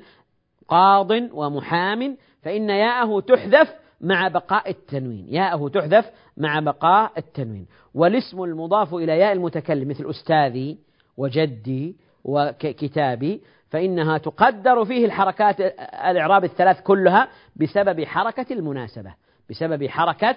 قاض 0.67 1.12
ومحام 1.12 2.17
فإن 2.41 2.69
ياءه 2.69 3.19
تحذف 3.19 3.74
مع 4.02 4.28
بقاء 4.28 4.69
التنوين. 4.69 5.26
ياءه 5.30 5.67
تحذف 5.69 6.12
مع 6.38 6.60
بقاء 6.60 7.12
التنوين. 7.17 7.67
والاسم 7.93 8.43
المضاف 8.43 8.93
إلى 8.93 9.19
ياء 9.19 9.34
المتكلم 9.34 9.89
مثل 9.89 10.10
أستاذي 10.10 10.78
وجدي 11.17 11.96
وكتابي 12.24 13.41
فإنها 13.73 14.17
تقدر 14.17 14.86
فيه 14.86 15.05
الحركات 15.05 15.62
الإعراب 16.09 16.43
الثلاث 16.43 16.81
كلها 16.81 17.27
بسبب 17.55 18.03
حركة 18.03 18.53
المناسبة 18.53 19.13
بسبب 19.49 19.88
حركة 19.88 20.36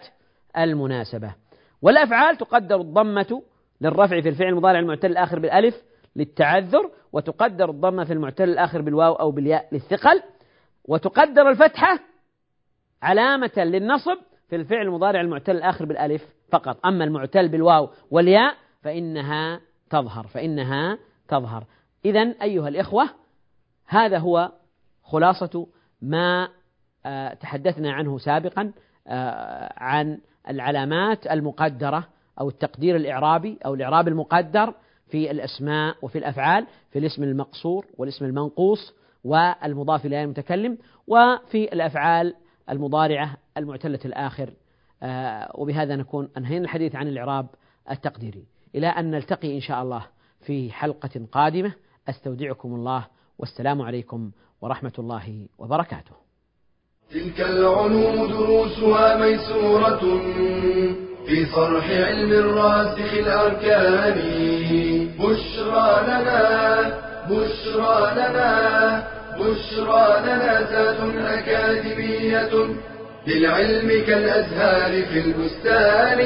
المناسبة. 0.59 1.35
والأفعال 1.83 2.37
تقدر 2.37 2.81
الضمة 2.81 3.42
للرفع 3.81 4.20
في 4.20 4.29
الفعل 4.29 4.49
المضارع 4.49 4.79
المعتل 4.79 5.11
الآخر 5.11 5.38
بالألف 5.38 5.83
للتعذر 6.16 6.90
وتقدر 7.12 7.70
الضمة 7.70 8.05
في 8.05 8.12
المعتل 8.12 8.44
الآخر 8.44 8.83
بالواو 8.83 9.12
أو 9.12 9.31
بالياء 9.31 9.68
للثقل 9.72 10.22
وتقدر 10.85 11.51
الفتحة 11.51 11.99
علامة 13.03 13.53
للنصب 13.57 14.18
في 14.49 14.57
الفعل 14.57 14.83
المضارع 14.83 15.20
المعتل 15.20 15.57
الآخر 15.57 15.85
بالألف 15.85 16.25
فقط. 16.53 16.87
أما 16.87 17.05
المعتل 17.05 17.49
بالواو 17.49 17.90
والياء 18.11 18.55
فإنها 18.83 19.61
تظهر 19.90 20.27
فإنها 20.27 20.99
تظهر. 21.29 21.64
إذا 22.05 22.35
أيها 22.42 22.68
الإخوة 22.68 23.26
هذا 23.87 24.18
هو 24.18 24.53
خلاصة 25.03 25.66
ما 26.03 26.49
آه، 27.07 27.35
تحدثنا 27.35 27.92
عنه 27.92 28.18
سابقا 28.18 28.72
آه، 29.07 29.72
عن 29.77 30.18
العلامات 30.49 31.27
المقدرة 31.27 32.09
أو 32.40 32.49
التقدير 32.49 32.96
الإعرابي 32.96 33.59
أو 33.66 33.75
الإعراب 33.75 34.09
المقدر 34.09 34.75
في 35.09 35.31
الأسماء 35.31 35.96
وفي 36.03 36.18
الأفعال 36.18 36.66
في 36.90 36.99
الاسم 36.99 37.22
المقصور 37.22 37.87
والاسم 37.99 38.25
المنقوص 38.25 38.94
والمضاف 39.25 40.07
إلى 40.07 40.25
المتكلم 40.25 40.79
وفي 41.07 41.72
الأفعال 41.72 42.35
المضارعة 42.70 43.37
المعتلة 43.57 44.01
الآخر. 44.05 44.53
آه، 45.03 45.53
وبهذا 45.55 45.96
نكون 45.96 46.29
أنهينا 46.37 46.64
الحديث 46.64 46.94
عن 46.94 47.09
الإعراب 47.09 47.46
التقديري. 47.90 48.44
إلى 48.75 48.87
أن 48.87 49.11
نلتقي 49.11 49.55
إن 49.55 49.61
شاء 49.61 49.83
الله 49.83 50.07
في 50.40 50.72
حلقة 50.72 51.27
قادمة. 51.33 51.72
أستودعكم 52.09 52.75
الله 52.75 53.07
والسلام 53.38 53.83
عليكم 53.83 54.31
ورحمة 54.62 54.92
الله 54.99 55.46
وبركاته. 55.59 56.16
تلك 57.11 57.40
العلوم 57.40 58.27
دروسها 58.27 59.16
ميسورة 59.16 60.03
في 61.27 61.46
صرح 61.46 61.90
علم 61.90 62.33
الراسخ 62.33 63.14
الأركان. 63.14 64.18
بشرى 65.18 65.90
لنا 66.07 66.37
بشرى 67.31 67.99
لنا 68.16 68.51
بشرى 69.38 70.20
لنا 70.22 70.53
ذات 70.70 71.01
أكاديمية 71.16 72.53
للعلم 73.27 73.88
كالأزهار 74.07 74.92
في 75.07 75.18
البستان. 75.20 76.20